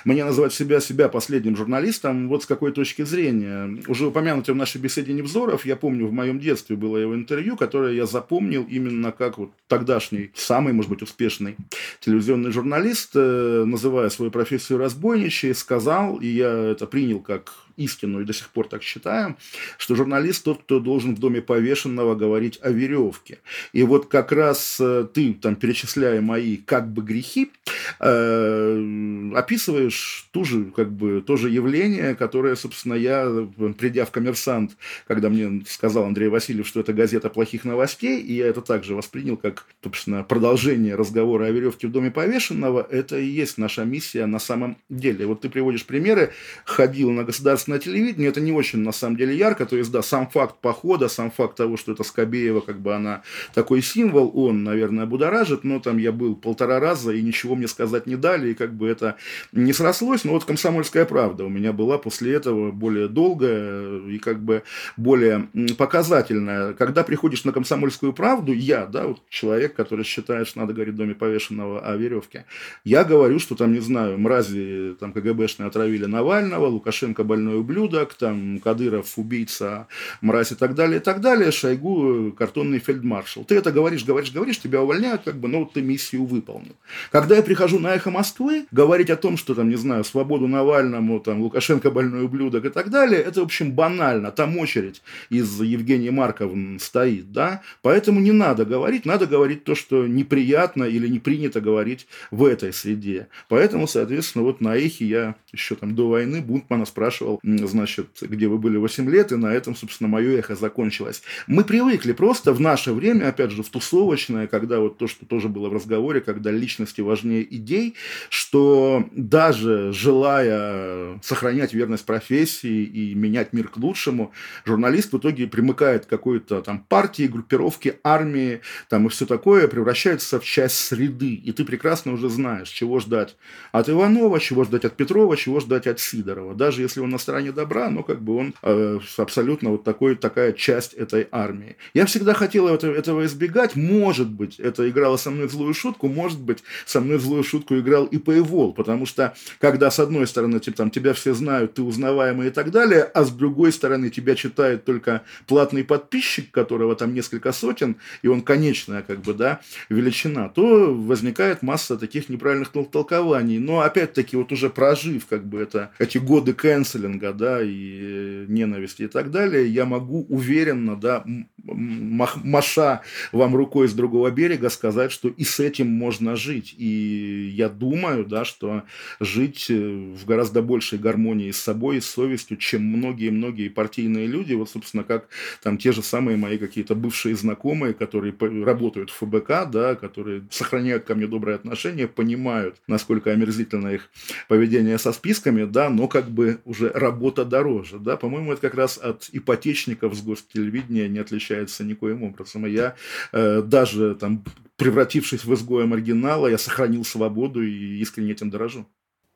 [0.10, 3.80] мне называть себя, себя последним журналистом, вот с какой точки зрения.
[3.88, 7.94] Уже упомянутый в нашей беседе Невзоров, я помню, в моем детстве было его интервью, которое
[7.94, 11.56] я запомнил именно как вот тогдашний, самый, может быть, успешный
[12.00, 18.26] телевизионный журналист, э, называя свою профессию разбойничей, сказал, и я это принял как истину и
[18.26, 19.38] до сих пор так считаем,
[19.78, 23.40] что журналист тот, кто должен в доме повешенного говорить о веревке.
[23.74, 27.52] И вот как раз э, ты, там, перечисляя мои как бы грехи,
[28.00, 34.78] э, описываешь ту же, как бы, то же явление, которое, собственно, я, придя в «Коммерсант»,
[35.08, 39.38] когда мне сказал Андрей Васильев, что это газета плохих новостей, и я это также воспринял
[39.38, 44.40] как, собственно, продолжение разговора о веревке в доме повешенного, это и есть наша миссия на
[44.40, 45.26] самом деле.
[45.26, 46.32] Вот ты приводишь примеры,
[46.66, 50.02] ходил на государственный на телевидении, это не очень на самом деле ярко, то есть, да,
[50.02, 53.22] сам факт похода, сам факт того, что это Скобеева, как бы она
[53.54, 58.08] такой символ, он, наверное, будоражит, но там я был полтора раза, и ничего мне сказать
[58.08, 59.16] не дали, и как бы это
[59.52, 64.42] не срослось, но вот «Комсомольская правда» у меня была после этого более долгая и как
[64.42, 64.64] бы
[64.98, 65.48] более
[65.78, 66.74] показательная.
[66.74, 70.98] Когда приходишь на «Комсомольскую правду», я, да, вот человек, который считает, что надо говорить в
[70.98, 72.46] доме повешенного о веревке,
[72.84, 78.60] я говорю, что там, не знаю, мрази там КГБшные отравили Навального, Лукашенко больной ублюдок, там,
[78.60, 79.88] Кадыров убийца,
[80.22, 83.44] мразь и так далее, и так далее, Шойгу картонный фельдмаршал.
[83.44, 86.76] Ты это говоришь, говоришь, говоришь, тебя увольняют, как бы, ну, вот ты миссию выполнил.
[87.12, 91.20] Когда я прихожу на «Эхо Москвы», говорить о том, что, там, не знаю, свободу Навальному,
[91.20, 94.32] там, Лукашенко больной ублюдок и так далее, это, в общем, банально.
[94.32, 100.08] Там очередь из Евгения Марковны стоит, да, поэтому не надо говорить, надо говорить то, что
[100.08, 103.28] неприятно или не принято говорить в этой среде.
[103.48, 108.58] Поэтому, соответственно, вот на «Эхе» я еще там до войны Бунтмана спрашивал, значит, где вы
[108.58, 111.22] были 8 лет, и на этом, собственно, мое эхо закончилось.
[111.48, 115.50] Мы привыкли просто в наше время, опять же, в тусовочное, когда вот то, что тоже
[115.50, 117.96] было в разговоре, когда личности важнее идей,
[118.30, 124.32] что даже желая сохранять верность профессии и менять мир к лучшему,
[124.66, 130.40] журналист в итоге примыкает к какой-то там партии, группировке, армии, там и все такое, превращается
[130.40, 131.34] в часть среды.
[131.34, 133.36] И ты прекрасно уже знаешь, чего ждать
[133.72, 136.56] от Иванова, чего ждать от Петрова, чего ждать от Сидорова.
[136.56, 140.52] Даже если он на стороне добра, но как бы он э, абсолютно вот такой, такая
[140.52, 141.76] часть этой армии.
[141.94, 143.76] Я всегда хотел этого, этого избегать.
[143.76, 148.06] Может быть, это играло со мной злую шутку, может быть, со мной злую шутку играл
[148.06, 152.48] и Paywall, потому что когда с одной стороны типа, там, тебя все знают, ты узнаваемый
[152.48, 157.52] и так далее, а с другой стороны тебя читает только платный подписчик, которого там несколько
[157.52, 159.60] сотен, и он конечная как бы, да,
[159.90, 163.60] величина, то возникает масса таких неправильных толкований.
[163.60, 169.08] Но опять-таки вот уже прожив как бы это, эти годы канцелинга, да, и ненависти и
[169.08, 171.24] так далее, я могу уверенно, да,
[171.64, 173.02] маша
[173.32, 176.74] вам рукой с другого берега сказать, что и с этим можно жить.
[176.78, 178.84] И я думаю, да, что
[179.20, 184.54] жить э, в гораздо большей гармонии с собой и с совестью, чем многие-многие партийные люди,
[184.54, 185.28] вот, собственно, как
[185.62, 191.06] там те же самые мои какие-то бывшие знакомые, которые работают в ФБК, да, которые сохраняют
[191.06, 194.10] ко мне добрые отношения, понимают, насколько омерзительно их
[194.48, 198.98] поведение со списками, да, но как бы уже работа дороже, да, по-моему, это как раз
[198.98, 202.66] от ипотечников с гостелевидения не отличается никоим образом.
[202.66, 202.96] И я
[203.32, 204.44] э, даже там
[204.76, 208.86] превратившись в изгоя маргинала, я сохранил свободу и искренне этим дорожу.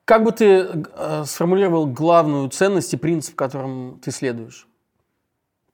[0.04, 4.66] Как бы ты э, сформулировал главную ценность и принцип, которым ты следуешь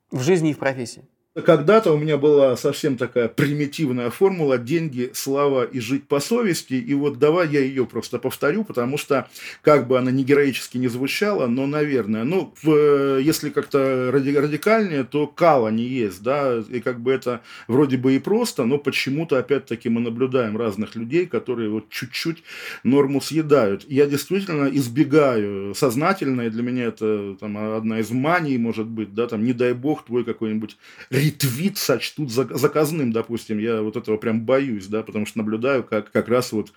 [0.09, 1.07] в жизни и в профессии?
[1.33, 6.73] Когда-то у меня была совсем такая примитивная формула «деньги, слава и жить по совести».
[6.73, 9.29] И вот давай я ее просто повторю, потому что,
[9.61, 15.25] как бы она не героически не звучала, но, наверное, ну, в, если как-то радикальнее, то
[15.25, 19.87] кала не есть, да, и как бы это вроде бы и просто, но почему-то, опять-таки,
[19.87, 22.43] мы наблюдаем разных людей, которые вот чуть-чуть
[22.83, 23.85] норму съедают.
[23.87, 29.27] Я действительно избегаю сознательно, и для меня это там одна из маний, может быть, да,
[29.27, 30.75] там, не дай бог, твой какой-нибудь
[31.21, 33.59] ретвит сочтут заказным, допустим.
[33.59, 36.73] Я вот этого прям боюсь, да, потому что наблюдаю, как как раз вот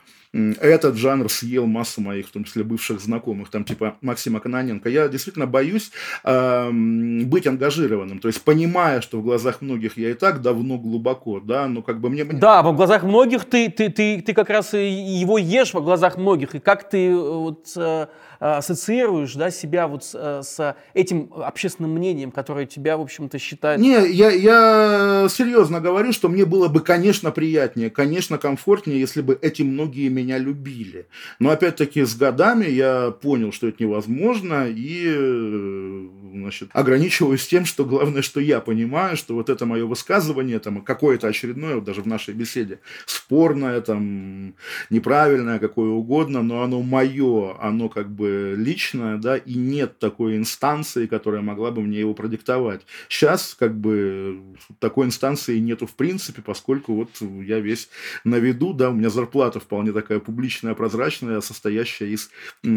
[0.61, 4.89] этот жанр съел массу моих, в том числе бывших знакомых, там типа Максима Кононенко.
[4.89, 5.93] Я действительно боюсь
[6.25, 11.41] э, быть ангажированным, то есть понимая, что в глазах многих я и так давно глубоко,
[11.41, 12.25] да, но как бы мне...
[12.25, 16.55] Да, в глазах многих ты, ты, ты, ты как раз его ешь в глазах многих,
[16.55, 18.07] и как ты э, вот э,
[18.41, 23.81] ассоциируешь, да, себя вот с, э, с этим общественным мнением, которое тебя, в общем-то, считает...
[23.81, 29.39] Не, я, я серьезно говорю, что мне было бы, конечно, приятнее, конечно, комфортнее, если бы
[29.41, 31.07] эти многие меня меня любили.
[31.39, 37.85] Но опять-таки с годами я понял, что это невозможно, и э, значит, ограничиваюсь тем, что
[37.85, 42.07] главное, что я понимаю, что вот это мое высказывание, там, какое-то очередное, вот даже в
[42.07, 44.55] нашей беседе, спорное, там,
[44.91, 51.07] неправильное, какое угодно, но оно мое, оно как бы личное, да, и нет такой инстанции,
[51.07, 52.83] которая могла бы мне его продиктовать.
[53.09, 54.41] Сейчас как бы
[54.79, 57.89] такой инстанции нету в принципе, поскольку вот я весь
[58.25, 62.31] на виду, да, у меня зарплата вполне такая такая публичная, прозрачная, состоящая из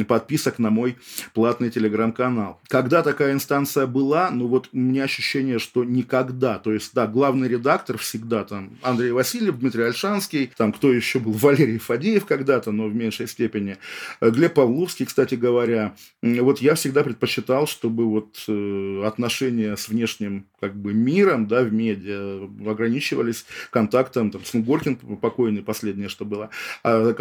[0.07, 0.97] подписок на мой
[1.33, 2.59] платный телеграм-канал.
[2.67, 6.57] Когда такая инстанция была, ну вот у меня ощущение, что никогда.
[6.57, 11.31] То есть, да, главный редактор всегда там Андрей Васильев, Дмитрий Альшанский, там кто еще был,
[11.47, 13.77] Валерий Фадеев когда-то, но в меньшей степени,
[14.21, 15.93] э, Глеб Павловский, кстати говоря.
[16.21, 21.71] Вот я всегда предпочитал, чтобы вот э, отношения с внешним как бы миром, да, в
[21.71, 26.49] медиа ограничивались контактом, там, с Горкин покойный, последнее, что было,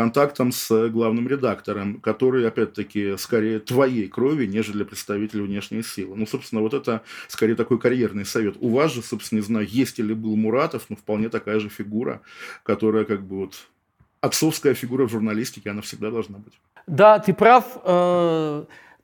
[0.07, 6.17] контактом с главным редактором, который, опять-таки, скорее твоей крови, нежели представитель внешней силы.
[6.17, 8.57] Ну, собственно, вот это скорее такой карьерный совет.
[8.61, 12.21] У вас же, собственно, не знаю, есть или был Муратов, но вполне такая же фигура,
[12.63, 13.55] которая как бы вот
[14.21, 16.55] отцовская фигура в журналистике, она всегда должна быть.
[16.87, 17.65] Да, ты прав.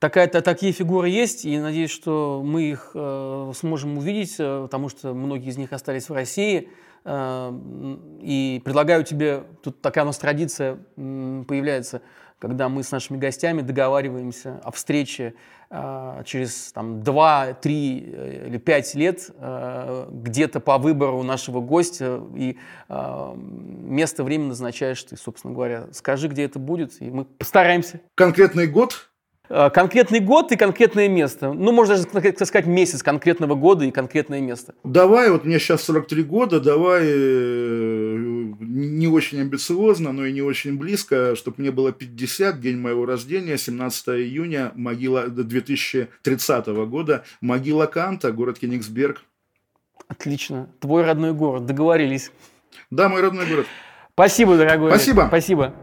[0.03, 4.89] Э, такая, такие фигуры есть, и надеюсь, что мы их э, сможем увидеть, э, потому
[4.89, 6.69] что многие из них остались в России.
[7.05, 12.01] Эм, и предлагаю тебе, тут такая у нас традиция появляется,
[12.39, 15.35] когда мы с нашими гостями договариваемся о встрече
[15.71, 22.21] э, через там, 2, 3 э, или 5 лет э, где-то по выбору нашего гостя,
[22.37, 22.57] и
[22.89, 25.87] место, время назначаешь ты, собственно говоря.
[25.93, 28.01] Скажи, где это будет, и мы постараемся.
[28.15, 29.12] Конкретный год?
[29.55, 31.53] Э, конкретный год и конкретное место.
[31.53, 32.09] Ну, можно даже
[32.47, 34.75] сказать месяц конкретного года и конкретное место.
[34.83, 38.17] Давай, вот мне сейчас 43 года, давай э,
[38.61, 43.59] не очень амбициозно, но и не очень близко, чтобы мне было 50, день моего рождения,
[43.59, 49.21] 17 июня, могила 2030 года, могила Канта, город Кенигсберг.
[50.09, 50.71] Отлично.
[50.81, 51.67] Твой родной город.
[51.67, 52.33] Договорились.
[52.91, 53.67] Да, мой родной город.
[54.15, 54.93] Спасибо, дорогой.
[54.93, 55.27] Спасибо.
[55.29, 55.75] Спасибо.